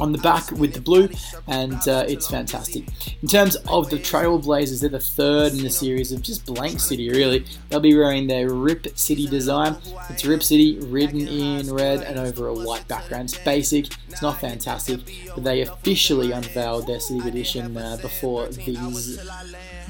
on 0.00 0.12
the 0.12 0.18
back 0.18 0.50
with 0.52 0.72
the 0.74 0.80
blue, 0.80 1.08
and 1.46 1.76
uh, 1.88 2.04
it's 2.08 2.28
fantastic. 2.28 2.84
In 3.22 3.28
terms 3.28 3.56
of 3.68 3.90
the 3.90 3.96
Trailblazers, 3.96 4.80
they're 4.80 4.90
the 4.90 5.00
third 5.00 5.52
in 5.52 5.62
the 5.62 5.70
series 5.70 6.12
of 6.12 6.22
just 6.22 6.46
blank 6.46 6.80
city, 6.80 7.10
really. 7.10 7.44
They'll 7.68 7.80
be 7.80 7.96
wearing 7.96 8.26
their 8.26 8.50
Rip 8.50 8.96
City 8.96 9.26
design. 9.26 9.76
It's 10.08 10.24
Rip 10.24 10.42
City 10.42 10.78
written 10.78 11.26
in 11.26 11.72
red 11.72 12.02
and 12.02 12.18
over 12.18 12.48
a 12.48 12.54
white 12.54 12.86
background. 12.88 13.30
It's 13.30 13.38
basic, 13.38 13.86
it's 14.08 14.22
not 14.22 14.40
fantastic, 14.40 15.00
but 15.34 15.44
they 15.44 15.62
officially 15.62 16.32
unveiled 16.32 16.86
their 16.86 17.00
city 17.00 17.28
edition 17.28 17.76
uh, 17.76 17.96
before 18.00 18.46
these 18.48 19.18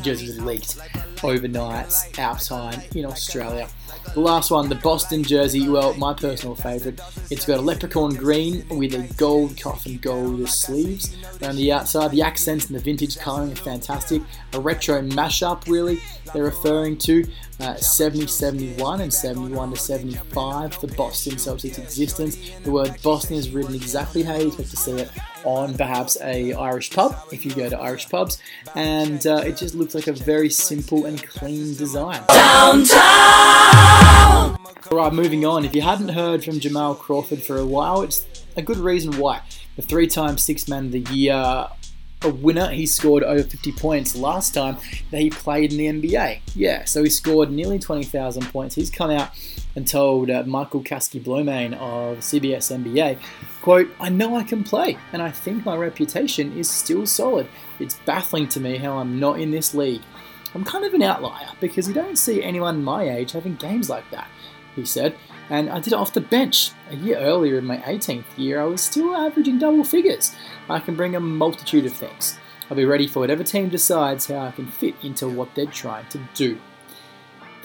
jerseys 0.02 0.40
leaked 0.40 0.78
overnight 1.22 1.92
our 2.18 2.38
time 2.38 2.80
in 2.94 3.04
Australia. 3.04 3.68
The 4.14 4.20
last 4.20 4.50
one, 4.50 4.68
the 4.68 4.74
Boston 4.76 5.22
jersey, 5.22 5.68
well, 5.68 5.92
my 5.94 6.14
personal 6.14 6.54
favourite. 6.54 7.00
It's 7.30 7.44
got 7.44 7.58
a 7.58 7.62
leprechaun 7.62 8.14
green 8.14 8.64
with 8.70 8.94
a 8.94 9.12
gold 9.16 9.56
cuff 9.56 9.84
and 9.86 10.00
gold 10.00 10.48
sleeves 10.48 11.14
around 11.42 11.56
the 11.56 11.72
outside. 11.72 12.10
The 12.10 12.22
accents 12.22 12.66
and 12.66 12.76
the 12.76 12.82
vintage 12.82 13.18
colouring 13.18 13.52
are 13.52 13.56
fantastic. 13.56 14.22
A 14.54 14.60
retro 14.60 15.02
mashup, 15.02 15.68
really, 15.68 16.00
they're 16.32 16.44
referring 16.44 16.96
to. 16.98 17.24
Uh, 17.60 17.74
70 17.74 18.28
71 18.28 19.00
and 19.00 19.12
71 19.12 19.70
to 19.70 19.76
75 19.76 20.74
for 20.74 20.86
Boston 20.88 21.32
Celtics 21.34 21.76
existence. 21.78 22.36
The 22.62 22.70
word 22.70 22.96
Boston 23.02 23.36
is 23.36 23.50
written 23.50 23.74
exactly 23.74 24.22
how 24.22 24.36
you 24.36 24.46
expect 24.46 24.70
to 24.70 24.76
see 24.76 24.92
it 24.92 25.10
on 25.44 25.76
perhaps 25.76 26.16
a 26.22 26.52
Irish 26.52 26.90
pub 26.90 27.16
if 27.32 27.44
you 27.44 27.52
go 27.52 27.68
to 27.68 27.76
Irish 27.76 28.08
pubs, 28.08 28.40
and 28.76 29.26
uh, 29.26 29.42
it 29.44 29.56
just 29.56 29.74
looks 29.74 29.94
like 29.94 30.06
a 30.06 30.12
very 30.12 30.50
simple 30.50 31.06
and 31.06 31.20
clean 31.22 31.74
design. 31.74 32.22
Downtown. 32.28 32.88
Alright, 34.90 35.12
moving 35.12 35.44
on. 35.44 35.64
If 35.64 35.74
you 35.74 35.82
hadn't 35.82 36.10
heard 36.10 36.44
from 36.44 36.60
Jamal 36.60 36.94
Crawford 36.94 37.42
for 37.42 37.56
a 37.56 37.66
while, 37.66 38.02
it's 38.02 38.24
a 38.56 38.62
good 38.62 38.78
reason 38.78 39.18
why. 39.18 39.42
The 39.76 39.82
three-time 39.82 40.38
Six 40.38 40.68
Man 40.68 40.86
of 40.86 40.92
the 40.92 41.00
Year 41.00 41.66
a 42.22 42.30
winner. 42.30 42.68
He 42.68 42.86
scored 42.86 43.22
over 43.22 43.42
50 43.42 43.72
points 43.72 44.16
last 44.16 44.54
time 44.54 44.76
that 45.10 45.20
he 45.20 45.30
played 45.30 45.72
in 45.72 46.00
the 46.00 46.08
NBA. 46.08 46.40
Yeah, 46.54 46.84
so 46.84 47.02
he 47.02 47.10
scored 47.10 47.50
nearly 47.50 47.78
20,000 47.78 48.46
points. 48.46 48.74
He's 48.74 48.90
come 48.90 49.10
out 49.10 49.30
and 49.76 49.86
told 49.86 50.30
uh, 50.30 50.42
Michael 50.44 50.82
Kaskey-Blomain 50.82 51.74
of 51.74 52.18
CBS 52.18 52.76
NBA, 52.76 53.18
quote, 53.62 53.88
I 54.00 54.08
know 54.08 54.36
I 54.36 54.42
can 54.42 54.64
play, 54.64 54.98
and 55.12 55.22
I 55.22 55.30
think 55.30 55.64
my 55.64 55.76
reputation 55.76 56.56
is 56.58 56.68
still 56.68 57.06
solid. 57.06 57.48
It's 57.78 57.94
baffling 58.04 58.48
to 58.48 58.60
me 58.60 58.76
how 58.76 58.98
I'm 58.98 59.20
not 59.20 59.40
in 59.40 59.50
this 59.50 59.74
league. 59.74 60.02
I'm 60.54 60.64
kind 60.64 60.84
of 60.84 60.94
an 60.94 61.02
outlier 61.02 61.48
because 61.60 61.86
you 61.86 61.94
don't 61.94 62.16
see 62.16 62.42
anyone 62.42 62.82
my 62.82 63.08
age 63.08 63.32
having 63.32 63.54
games 63.56 63.88
like 63.88 64.10
that, 64.10 64.28
he 64.74 64.84
said. 64.84 65.14
And 65.50 65.70
I 65.70 65.80
did 65.80 65.92
it 65.92 65.96
off 65.96 66.12
the 66.12 66.20
bench. 66.20 66.72
A 66.90 66.96
year 66.96 67.18
earlier 67.18 67.58
in 67.58 67.64
my 67.64 67.78
18th 67.78 68.36
year, 68.36 68.60
I 68.60 68.64
was 68.64 68.82
still 68.82 69.14
averaging 69.14 69.58
double 69.58 69.84
figures. 69.84 70.34
I 70.68 70.78
can 70.80 70.94
bring 70.94 71.14
a 71.14 71.20
multitude 71.20 71.86
of 71.86 71.92
things. 71.92 72.38
I'll 72.70 72.76
be 72.76 72.84
ready 72.84 73.06
for 73.06 73.20
whatever 73.20 73.42
team 73.42 73.70
decides 73.70 74.26
how 74.26 74.38
I 74.38 74.50
can 74.50 74.66
fit 74.66 74.94
into 75.02 75.28
what 75.28 75.54
they're 75.54 75.66
trying 75.66 76.06
to 76.08 76.20
do. 76.34 76.58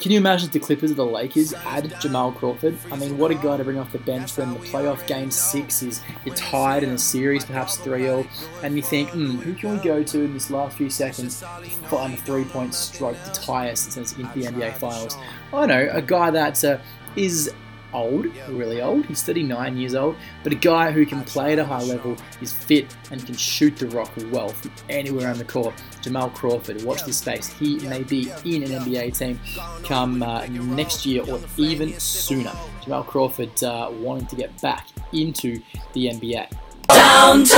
Can 0.00 0.10
you 0.10 0.18
imagine 0.18 0.50
the 0.50 0.58
Clippers 0.58 0.90
or 0.90 0.94
the 0.94 1.06
Lakers 1.06 1.54
add 1.54 1.94
Jamal 2.00 2.32
Crawford? 2.32 2.76
I 2.90 2.96
mean, 2.96 3.16
what 3.16 3.30
a 3.30 3.36
guy 3.36 3.56
to 3.56 3.64
bring 3.64 3.78
off 3.78 3.92
the 3.92 3.98
bench 3.98 4.36
when 4.36 4.52
the 4.52 4.58
playoff 4.58 5.06
game 5.06 5.30
six 5.30 5.82
is 5.82 6.02
you're 6.24 6.34
tied 6.34 6.82
in 6.82 6.90
a 6.90 6.98
series, 6.98 7.44
perhaps 7.44 7.76
3 7.76 8.02
0, 8.02 8.26
and 8.62 8.76
you 8.76 8.82
think, 8.82 9.10
hmm, 9.10 9.36
who 9.36 9.54
can 9.54 9.70
we 9.70 9.84
go 9.84 10.02
to 10.02 10.22
in 10.22 10.34
this 10.34 10.50
last 10.50 10.76
few 10.76 10.90
seconds 10.90 11.40
to 11.40 11.70
find 11.88 12.12
a 12.12 12.16
three 12.16 12.44
point 12.44 12.74
stroke 12.74 13.16
to 13.24 13.40
tie 13.40 13.70
us 13.70 13.80
since 13.80 14.12
into 14.14 14.38
the 14.38 14.46
NBA 14.46 14.76
Finals? 14.78 15.16
I 15.52 15.66
know, 15.66 15.88
a 15.92 16.02
guy 16.02 16.30
that 16.30 16.64
uh, 16.64 16.78
is 17.14 17.52
old, 17.94 18.26
really 18.48 18.82
old. 18.82 19.06
He's 19.06 19.22
39 19.22 19.76
years 19.76 19.94
old, 19.94 20.16
but 20.42 20.52
a 20.52 20.56
guy 20.56 20.90
who 20.90 21.06
can 21.06 21.24
play 21.24 21.54
at 21.54 21.58
a 21.58 21.64
high 21.64 21.82
level, 21.82 22.16
is 22.42 22.52
fit, 22.52 22.94
and 23.10 23.24
can 23.24 23.34
shoot 23.34 23.76
the 23.76 23.86
rock 23.88 24.10
well 24.30 24.48
from 24.48 24.72
anywhere 24.88 25.30
on 25.30 25.38
the 25.38 25.44
court. 25.44 25.74
Jamal 26.02 26.28
Crawford, 26.30 26.82
watch 26.82 27.04
this 27.04 27.18
space. 27.18 27.46
He 27.48 27.78
may 27.88 28.02
be 28.02 28.30
in 28.44 28.64
an 28.64 28.70
NBA 28.70 29.16
team 29.16 29.40
come 29.84 30.22
uh, 30.22 30.44
next 30.46 31.06
year 31.06 31.22
or 31.28 31.40
even 31.56 31.98
sooner. 31.98 32.52
Jamal 32.82 33.04
Crawford 33.04 33.62
uh, 33.62 33.90
wanting 33.92 34.26
to 34.26 34.36
get 34.36 34.60
back 34.60 34.88
into 35.12 35.62
the 35.94 36.08
NBA. 36.08 36.50
Downtown! 36.88 37.54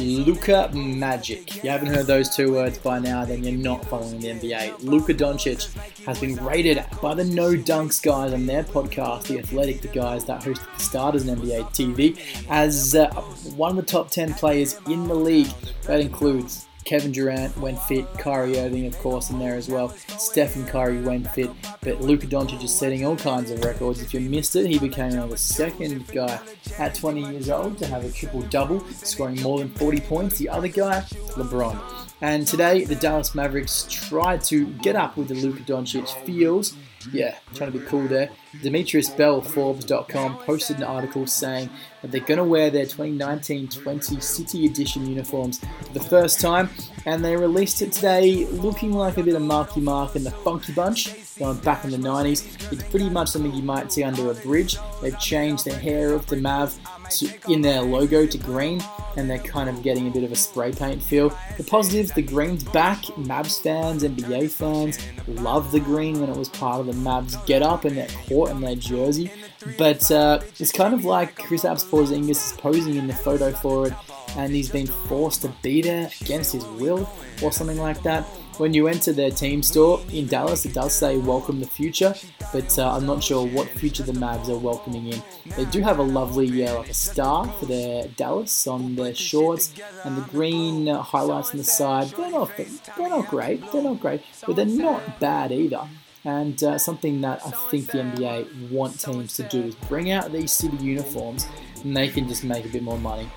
Luka 0.00 0.70
Magic. 0.72 1.56
If 1.56 1.64
you 1.64 1.70
haven't 1.70 1.88
heard 1.88 2.06
those 2.06 2.34
two 2.34 2.52
words 2.52 2.78
by 2.78 3.00
now, 3.00 3.24
then 3.24 3.42
you're 3.42 3.52
not 3.52 3.84
following 3.86 4.20
the 4.20 4.28
NBA. 4.28 4.84
Luka 4.84 5.12
Doncic 5.12 5.74
has 6.04 6.20
been 6.20 6.36
rated 6.36 6.84
by 7.02 7.14
the 7.14 7.24
No 7.24 7.54
Dunks 7.54 8.00
guys 8.00 8.32
on 8.32 8.46
their 8.46 8.62
podcast, 8.62 9.24
The 9.24 9.40
Athletic, 9.40 9.80
the 9.80 9.88
guys 9.88 10.24
that 10.26 10.44
host 10.44 10.62
the 10.76 10.82
Starters 10.84 11.26
in 11.26 11.36
NBA 11.36 11.64
TV, 11.70 12.18
as 12.48 12.94
uh, 12.94 13.10
one 13.56 13.70
of 13.70 13.76
the 13.76 13.82
top 13.90 14.10
10 14.10 14.34
players 14.34 14.78
in 14.86 15.08
the 15.08 15.14
league. 15.14 15.52
That 15.82 16.00
includes 16.00 16.67
Kevin 16.88 17.12
Durant 17.12 17.54
went 17.58 17.78
fit, 17.82 18.06
Kyrie 18.14 18.58
Irving, 18.58 18.86
of 18.86 18.98
course, 19.00 19.28
in 19.28 19.38
there 19.38 19.56
as 19.56 19.68
well. 19.68 19.90
Stephen 20.16 20.64
Curry 20.64 21.02
went 21.02 21.30
fit, 21.32 21.50
but 21.82 22.00
Luka 22.00 22.26
Doncic 22.26 22.64
is 22.64 22.74
setting 22.74 23.04
all 23.04 23.14
kinds 23.14 23.50
of 23.50 23.62
records. 23.62 24.00
If 24.00 24.14
you 24.14 24.20
missed 24.20 24.56
it, 24.56 24.70
he 24.70 24.78
became 24.78 25.10
the 25.28 25.36
second 25.36 26.08
guy 26.08 26.40
at 26.78 26.94
20 26.94 27.30
years 27.30 27.50
old 27.50 27.76
to 27.76 27.86
have 27.88 28.06
a 28.06 28.10
triple 28.10 28.40
double, 28.40 28.80
scoring 28.88 29.38
more 29.42 29.58
than 29.58 29.68
40 29.68 30.00
points. 30.00 30.38
The 30.38 30.48
other 30.48 30.68
guy, 30.68 31.02
LeBron. 31.36 32.07
And 32.20 32.46
today, 32.46 32.84
the 32.84 32.96
Dallas 32.96 33.34
Mavericks 33.34 33.86
tried 33.88 34.42
to 34.44 34.66
get 34.66 34.96
up 34.96 35.16
with 35.16 35.28
the 35.28 35.34
Luka 35.34 35.62
Doncic 35.62 36.08
feels 36.24 36.74
yeah, 37.12 37.36
trying 37.54 37.72
to 37.72 37.78
be 37.78 37.84
cool 37.86 38.06
there. 38.08 38.30
Demetrius 38.62 39.10
Bell, 39.10 39.40
Forbes.com, 39.40 40.38
posted 40.38 40.78
an 40.78 40.84
article 40.84 41.26
saying 41.26 41.70
that 42.02 42.10
they're 42.10 42.20
going 42.20 42.38
to 42.38 42.44
wear 42.44 42.70
their 42.70 42.86
2019-20 42.86 44.22
City 44.22 44.66
Edition 44.66 45.06
uniforms 45.06 45.58
for 45.58 45.92
the 45.92 46.00
first 46.00 46.40
time, 46.40 46.68
and 47.06 47.24
they 47.24 47.36
released 47.36 47.82
it 47.82 47.92
today 47.92 48.46
looking 48.46 48.92
like 48.92 49.16
a 49.16 49.22
bit 49.22 49.34
of 49.34 49.42
Marky 49.42 49.80
Mark 49.80 50.16
and 50.16 50.26
the 50.26 50.30
Funky 50.30 50.72
Bunch, 50.72 51.38
going 51.38 51.58
back 51.58 51.84
in 51.84 51.90
the 51.90 51.96
90s. 51.96 52.72
It's 52.72 52.82
pretty 52.84 53.10
much 53.10 53.28
something 53.28 53.54
you 53.54 53.62
might 53.62 53.92
see 53.92 54.02
under 54.02 54.30
a 54.30 54.34
bridge. 54.34 54.76
They've 55.00 55.18
changed 55.18 55.64
the 55.64 55.74
hair 55.74 56.12
of 56.12 56.26
the 56.26 56.36
Mav 56.36 56.78
to, 57.10 57.30
in 57.48 57.62
their 57.62 57.80
logo 57.80 58.26
to 58.26 58.38
green, 58.38 58.82
and 59.18 59.28
they're 59.28 59.38
kind 59.38 59.68
of 59.68 59.82
getting 59.82 60.06
a 60.06 60.10
bit 60.10 60.22
of 60.22 60.30
a 60.30 60.36
spray 60.36 60.72
paint 60.72 61.02
feel. 61.02 61.36
The 61.56 61.64
positives, 61.64 62.12
the 62.12 62.22
green's 62.22 62.62
back. 62.62 63.02
Mavs 63.18 63.60
fans, 63.60 64.04
NBA 64.04 64.50
fans 64.50 64.98
love 65.26 65.72
the 65.72 65.80
green 65.80 66.20
when 66.20 66.30
it 66.30 66.36
was 66.36 66.48
part 66.48 66.80
of 66.80 66.86
the 66.86 66.92
Mavs 66.92 67.44
get 67.44 67.60
up 67.60 67.84
in 67.84 67.96
their 67.96 68.06
court 68.28 68.52
and 68.52 68.62
their 68.62 68.76
jersey. 68.76 69.30
But 69.76 70.08
uh, 70.12 70.40
it's 70.60 70.70
kind 70.70 70.94
of 70.94 71.04
like 71.04 71.36
Kristaps 71.36 71.84
Porzingis 71.84 72.30
is 72.30 72.52
posing 72.58 72.94
in 72.94 73.08
the 73.08 73.12
photo 73.12 73.52
for 73.52 73.88
it, 73.88 73.92
and 74.36 74.54
he's 74.54 74.70
been 74.70 74.86
forced 74.86 75.42
to 75.42 75.48
be 75.62 75.82
there 75.82 76.08
against 76.20 76.52
his 76.52 76.64
will 76.64 77.10
or 77.42 77.50
something 77.50 77.78
like 77.78 78.00
that. 78.04 78.24
When 78.58 78.74
you 78.74 78.88
enter 78.88 79.12
their 79.12 79.30
team 79.30 79.62
store 79.62 80.00
in 80.12 80.26
Dallas, 80.26 80.66
it 80.66 80.74
does 80.74 80.92
say 80.92 81.16
"Welcome 81.16 81.60
the 81.60 81.66
Future," 81.66 82.14
but 82.52 82.78
uh, 82.78 82.92
I'm 82.92 83.06
not 83.06 83.22
sure 83.22 83.46
what 83.46 83.68
future 83.68 84.02
the 84.02 84.12
Mavs 84.12 84.48
are 84.48 84.58
welcoming 84.58 85.12
in. 85.12 85.22
They 85.56 85.64
do 85.66 85.80
have 85.80 85.98
a 85.98 86.02
lovely 86.02 86.66
uh, 86.66 86.78
like 86.78 86.90
a 86.90 86.94
star 86.94 87.46
for 87.48 87.66
their 87.66 88.08
Dallas 88.08 88.66
on 88.66 88.96
their 88.96 89.14
shorts, 89.14 89.72
and 90.04 90.16
the 90.16 90.22
green 90.22 90.88
uh, 90.88 91.02
highlights 91.02 91.52
on 91.52 91.58
the 91.58 91.64
side. 91.64 92.08
They're 92.08 92.30
not 92.30 92.50
they're 92.56 93.08
not 93.08 93.28
great. 93.28 93.72
They're 93.72 93.82
not 93.82 94.00
great, 94.00 94.22
but 94.46 94.56
they're 94.56 94.66
not 94.66 95.20
bad 95.20 95.52
either. 95.52 95.88
And 96.24 96.62
uh, 96.62 96.78
something 96.78 97.20
that 97.20 97.40
I 97.46 97.50
think 97.70 97.86
the 97.86 97.98
NBA 97.98 98.70
want 98.70 99.00
teams 99.00 99.36
to 99.36 99.44
do 99.44 99.62
is 99.62 99.74
bring 99.76 100.10
out 100.10 100.32
these 100.32 100.50
city 100.52 100.76
uniforms, 100.78 101.46
and 101.84 101.96
they 101.96 102.08
can 102.08 102.28
just 102.28 102.44
make 102.44 102.64
a 102.64 102.68
bit 102.68 102.82
more 102.82 102.98
money. 102.98 103.30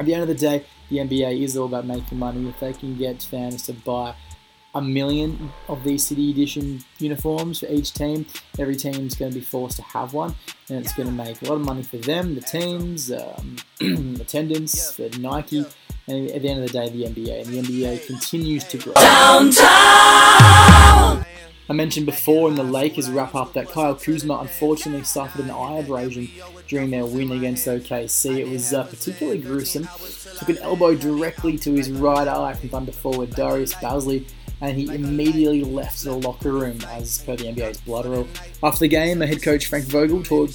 At 0.00 0.06
the 0.06 0.14
end 0.14 0.22
of 0.22 0.28
the 0.28 0.34
day, 0.34 0.64
the 0.88 0.98
NBA 0.98 1.42
is 1.42 1.56
all 1.56 1.66
about 1.66 1.84
making 1.84 2.18
money. 2.18 2.48
If 2.48 2.60
they 2.60 2.72
can 2.72 2.96
get 2.96 3.22
fans 3.22 3.62
to 3.64 3.72
buy 3.72 4.14
a 4.74 4.82
million 4.82 5.50
of 5.68 5.82
these 5.84 6.06
City 6.06 6.30
Edition 6.30 6.84
uniforms 6.98 7.60
for 7.60 7.66
each 7.66 7.94
team, 7.94 8.26
every 8.58 8.76
team 8.76 9.06
is 9.06 9.14
going 9.14 9.32
to 9.32 9.38
be 9.38 9.44
forced 9.44 9.76
to 9.76 9.82
have 9.82 10.12
one, 10.12 10.34
and 10.68 10.84
it's 10.84 10.92
going 10.94 11.08
to 11.08 11.14
make 11.14 11.40
a 11.42 11.46
lot 11.46 11.54
of 11.54 11.62
money 11.62 11.82
for 11.82 11.96
them, 11.96 12.34
the 12.34 12.40
teams, 12.40 13.10
um, 13.10 13.56
attendance 14.20 14.92
for 14.92 15.08
Nike, 15.18 15.64
and 16.06 16.30
at 16.30 16.42
the 16.42 16.48
end 16.48 16.62
of 16.62 16.70
the 16.70 16.78
day, 16.78 16.88
the 16.88 17.04
NBA. 17.04 17.42
And 17.42 17.50
the 17.50 17.62
NBA 17.62 18.06
continues 18.06 18.64
to 18.64 18.78
grow. 18.78 18.94
Downtown! 18.94 19.58
I 21.70 21.74
mentioned 21.74 22.06
before 22.06 22.48
in 22.48 22.54
the 22.54 22.62
Lakers 22.62 23.10
wrap 23.10 23.34
up 23.34 23.52
that 23.52 23.68
Kyle 23.68 23.94
Kuzma 23.94 24.38
unfortunately 24.38 25.04
suffered 25.04 25.44
an 25.44 25.50
eye 25.50 25.80
abrasion 25.80 26.30
during 26.66 26.90
their 26.90 27.04
win 27.04 27.30
against 27.30 27.66
OKC. 27.66 28.38
It 28.38 28.48
was 28.48 28.72
uh, 28.72 28.84
particularly 28.84 29.38
gruesome. 29.38 29.86
Took 30.38 30.48
an 30.48 30.58
elbow 30.58 30.94
directly 30.94 31.58
to 31.58 31.74
his 31.74 31.90
right 31.90 32.26
eye 32.26 32.54
from 32.54 32.70
Thunder 32.70 32.92
forward 32.92 33.30
Darius 33.30 33.74
Bazley, 33.74 34.26
and 34.60 34.76
he 34.76 34.94
immediately 34.94 35.62
left 35.62 36.02
the 36.02 36.12
locker 36.12 36.52
room 36.52 36.78
as 36.88 37.18
per 37.18 37.36
the 37.36 37.44
NBA's 37.44 37.80
blood 37.80 38.06
rule. 38.06 38.28
After 38.62 38.80
the 38.80 38.88
game, 38.88 39.20
head 39.20 39.42
coach 39.42 39.66
Frank 39.66 39.86
Vogel 39.86 40.22
told, 40.22 40.54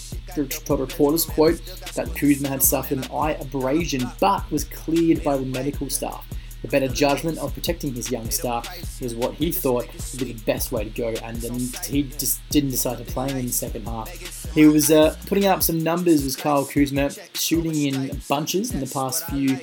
told 0.66 0.80
reporters, 0.80 1.26
quote, 1.26 1.62
that 1.96 2.14
Kuzma 2.16 2.50
had 2.50 2.64
suffered 2.64 3.00
an 3.00 3.12
eye 3.12 3.32
abrasion 3.40 4.04
but 4.20 4.50
was 4.52 4.66
cleared 4.66 5.24
by 5.24 5.38
the 5.38 5.46
medical 5.46 5.90
staff. 5.90 6.26
The 6.64 6.70
better 6.70 6.88
judgment 6.88 7.40
of 7.40 7.54
protecting 7.54 7.94
his 7.94 8.10
young 8.10 8.30
star 8.32 8.64
was 9.02 9.14
what 9.16 9.34
he 9.34 9.52
thought 9.52 9.86
would 9.94 10.20
be 10.20 10.32
the 10.32 10.44
best 10.46 10.72
way 10.72 10.86
to 10.86 10.90
go, 10.90 11.14
and 11.22 11.36
then 11.38 11.60
he 11.86 12.04
just 12.04 12.40
didn't 12.50 12.70
decide 12.70 13.00
to 13.00 13.04
play 13.04 13.30
in 13.30 13.46
the 13.46 13.52
second 13.52 13.86
half. 13.86 14.10
He 14.54 14.66
was 14.66 14.90
uh, 14.90 15.18
putting 15.28 15.46
up 15.46 15.62
some 15.62 15.84
numbers, 15.84 16.24
with 16.24 16.38
Kyle 16.38 16.66
Kuzma, 16.66 17.12
shooting 17.34 17.76
in 17.76 18.22
bunches 18.30 18.74
in 18.74 18.80
the 18.80 18.88
past 18.88 19.26
few 19.28 19.60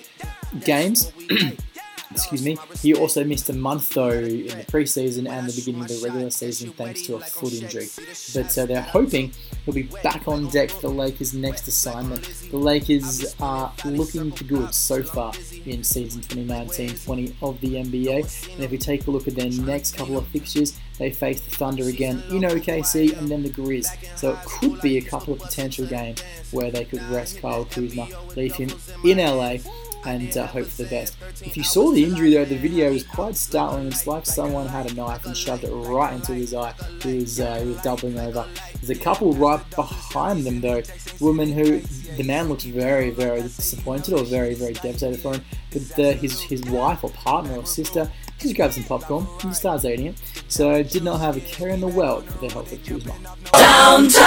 games. 0.62 1.10
excuse 2.10 2.44
me. 2.44 2.58
He 2.80 2.94
also 2.94 3.24
missed 3.24 3.48
a 3.50 3.52
month 3.52 3.90
though 3.90 4.10
in 4.10 4.46
the 4.46 4.64
preseason 4.68 5.28
and 5.28 5.48
the 5.48 5.52
beginning 5.54 5.82
of 5.82 5.88
the 5.88 6.00
regular 6.04 6.30
season 6.30 6.70
thanks 6.72 7.02
to 7.02 7.16
a 7.16 7.20
foot 7.20 7.52
injury. 7.52 7.88
But 8.34 8.56
uh, 8.56 8.66
they're 8.66 8.82
hoping 8.82 9.32
he'll 9.64 9.74
be 9.74 9.84
back 10.02 10.26
on 10.26 10.48
deck 10.48 10.70
for 10.70 10.82
the 10.82 10.90
Lakers' 10.90 11.34
next 11.34 11.68
assignment. 11.68 12.22
The 12.50 12.56
Lakers 12.56 13.34
are 13.40 13.72
looking 13.84 14.30
good 14.46 14.74
so 14.74 15.02
far 15.02 15.32
in 15.66 15.84
season 15.84 16.22
2019-20 16.22 17.34
of 17.42 17.60
the 17.60 17.74
NBA. 17.74 18.54
And 18.54 18.64
if 18.64 18.70
we 18.70 18.78
take 18.78 19.06
a 19.06 19.10
look 19.10 19.28
at 19.28 19.34
their 19.34 19.50
next 19.50 19.96
couple 19.96 20.18
of 20.18 20.26
fixtures, 20.28 20.78
they 20.98 21.10
face 21.10 21.40
the 21.40 21.50
Thunder 21.50 21.88
again 21.88 22.22
in 22.30 22.42
OKC 22.42 23.16
and 23.16 23.28
then 23.28 23.42
the 23.42 23.50
Grizz. 23.50 24.18
So 24.18 24.32
it 24.32 24.38
could 24.44 24.80
be 24.82 24.98
a 24.98 25.02
couple 25.02 25.32
of 25.32 25.40
potential 25.40 25.86
games 25.86 26.22
where 26.50 26.70
they 26.70 26.84
could 26.84 27.02
rest 27.04 27.40
Kyle 27.40 27.64
Kuzma, 27.64 28.06
leave 28.36 28.54
him 28.54 28.70
in 29.04 29.18
LA 29.18 29.56
and 30.04 30.36
uh, 30.36 30.46
hope 30.46 30.66
for 30.66 30.82
the 30.82 30.88
best. 30.88 31.16
If 31.42 31.56
you 31.56 31.62
saw 31.62 31.90
the 31.90 32.04
injury 32.04 32.34
though, 32.34 32.44
the 32.44 32.56
video 32.56 32.92
was 32.92 33.04
quite 33.04 33.36
startling. 33.36 33.88
It's 33.88 34.06
like 34.06 34.26
someone 34.26 34.66
had 34.66 34.90
a 34.90 34.94
knife 34.94 35.26
and 35.26 35.36
shoved 35.36 35.64
it 35.64 35.70
right 35.70 36.12
into 36.14 36.32
his 36.32 36.54
eye. 36.54 36.74
He 37.02 37.16
was, 37.18 37.40
uh, 37.40 37.60
he 37.60 37.68
was 37.68 37.82
doubling 37.82 38.18
over. 38.18 38.46
There's 38.80 38.90
a 38.90 39.02
couple 39.02 39.32
right 39.34 39.60
behind 39.76 40.44
them 40.44 40.60
though, 40.60 40.82
woman 41.20 41.52
who 41.52 41.80
the 42.16 42.24
man 42.24 42.48
looks 42.48 42.64
very, 42.64 43.10
very 43.10 43.42
disappointed 43.42 44.14
or 44.14 44.24
very, 44.24 44.54
very 44.54 44.74
devastated 44.74 45.20
for 45.20 45.34
him. 45.34 45.44
But 45.70 45.82
the, 45.96 46.12
his 46.14 46.40
his 46.40 46.62
wife 46.64 47.04
or 47.04 47.10
partner 47.10 47.56
or 47.56 47.66
sister 47.66 48.10
just 48.38 48.56
grabbed 48.56 48.74
some 48.74 48.84
popcorn 48.84 49.26
and 49.42 49.54
starts 49.54 49.84
eating 49.84 50.06
it. 50.06 50.22
So 50.48 50.82
did 50.82 51.04
not 51.04 51.20
have 51.20 51.36
a 51.36 51.40
care 51.40 51.68
in 51.68 51.80
the 51.80 51.88
world 51.88 52.24
for 52.24 52.38
the 52.38 52.48
health 52.52 52.72
of 52.72 52.82
Kuzma. 52.84 53.14
Downtown. 53.52 54.20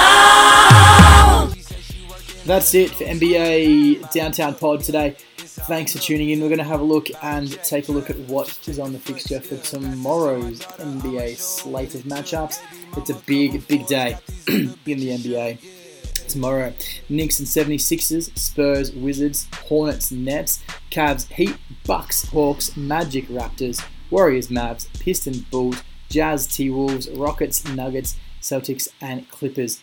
That's 2.45 2.75
it 2.75 2.91
for 2.91 3.05
NBA 3.05 4.11
Downtown 4.11 4.55
Pod 4.55 4.81
today. 4.81 5.15
Thanks 5.55 5.93
for 5.93 5.99
tuning 5.99 6.31
in. 6.31 6.41
We're 6.41 6.47
going 6.47 6.57
to 6.57 6.63
have 6.63 6.79
a 6.79 6.83
look 6.83 7.09
and 7.21 7.51
take 7.63 7.87
a 7.87 7.91
look 7.91 8.09
at 8.09 8.17
what 8.21 8.57
is 8.67 8.79
on 8.79 8.91
the 8.91 8.97
fixture 8.97 9.39
for 9.39 9.55
tomorrow's 9.57 10.61
NBA 10.61 11.37
slate 11.37 11.93
of 11.93 12.01
matchups. 12.01 12.59
It's 12.97 13.11
a 13.11 13.13
big, 13.13 13.67
big 13.67 13.85
day 13.85 14.17
in 14.47 14.73
the 14.83 15.09
NBA. 15.09 16.27
Tomorrow, 16.27 16.73
Knicks 17.07 17.37
and 17.37 17.47
76ers, 17.47 18.35
Spurs, 18.35 18.93
Wizards, 18.93 19.47
Hornets, 19.67 20.11
Nets, 20.11 20.63
Cavs, 20.89 21.31
Heat, 21.31 21.55
Bucks, 21.85 22.27
Hawks, 22.29 22.75
Magic, 22.75 23.27
Raptors, 23.27 23.85
Warriors, 24.09 24.47
Mavs, 24.47 24.87
Pistons, 24.99 25.41
Bulls, 25.41 25.83
Jazz, 26.09 26.47
T 26.47 26.71
Wolves, 26.71 27.07
Rockets, 27.11 27.63
Nuggets, 27.67 28.17
Celtics, 28.41 28.87
and 28.99 29.29
Clippers 29.29 29.81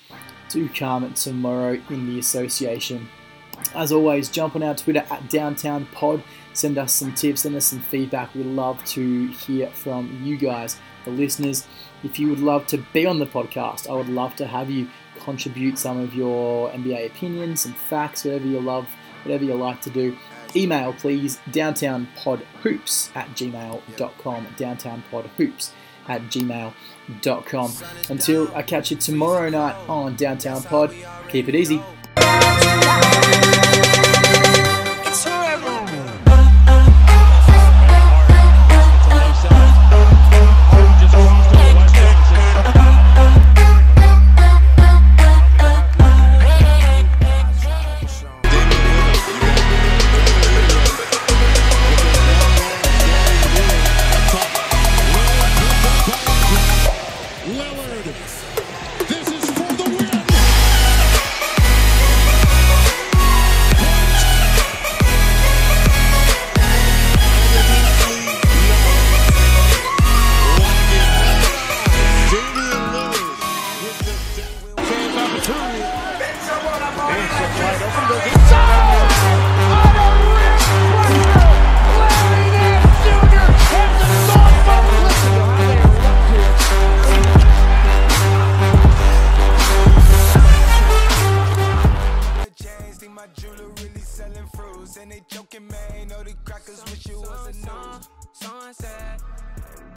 to 0.48 0.68
come 0.70 1.14
tomorrow 1.14 1.80
in 1.88 2.08
the 2.08 2.18
association. 2.18 3.08
As 3.74 3.92
always, 3.92 4.28
jump 4.28 4.56
on 4.56 4.62
our 4.62 4.74
Twitter 4.74 5.04
at 5.10 5.28
Downtown 5.28 5.86
Pod. 5.86 6.22
Send 6.52 6.78
us 6.78 6.92
some 6.92 7.14
tips, 7.14 7.42
send 7.42 7.54
us 7.56 7.66
some 7.66 7.80
feedback. 7.80 8.34
We'd 8.34 8.46
love 8.46 8.84
to 8.86 9.28
hear 9.28 9.68
from 9.68 10.20
you 10.22 10.36
guys, 10.36 10.78
the 11.04 11.10
listeners. 11.10 11.66
If 12.02 12.18
you 12.18 12.28
would 12.30 12.40
love 12.40 12.66
to 12.68 12.78
be 12.92 13.06
on 13.06 13.18
the 13.18 13.26
podcast, 13.26 13.88
I 13.88 13.94
would 13.94 14.08
love 14.08 14.34
to 14.36 14.46
have 14.46 14.70
you 14.70 14.88
contribute 15.20 15.78
some 15.78 15.98
of 15.98 16.14
your 16.14 16.70
NBA 16.70 17.06
opinions, 17.06 17.62
some 17.62 17.74
facts, 17.74 18.24
whatever 18.24 18.46
you 18.46 18.60
love, 18.60 18.88
whatever 19.22 19.44
you 19.44 19.54
like 19.54 19.80
to 19.82 19.90
do. 19.90 20.16
Email, 20.56 20.92
please, 20.92 21.38
downtownpodhoops 21.50 23.14
at 23.14 23.28
gmail.com. 23.30 24.46
Downtownpodhoops 24.56 25.70
at 26.08 26.22
gmail.com. 26.22 27.72
Until 28.08 28.54
I 28.54 28.62
catch 28.62 28.90
you 28.90 28.96
tomorrow 28.96 29.48
night 29.48 29.76
on 29.88 30.16
Downtown 30.16 30.62
Pod, 30.62 30.94
keep 31.28 31.48
it 31.48 31.54
easy. 31.54 31.80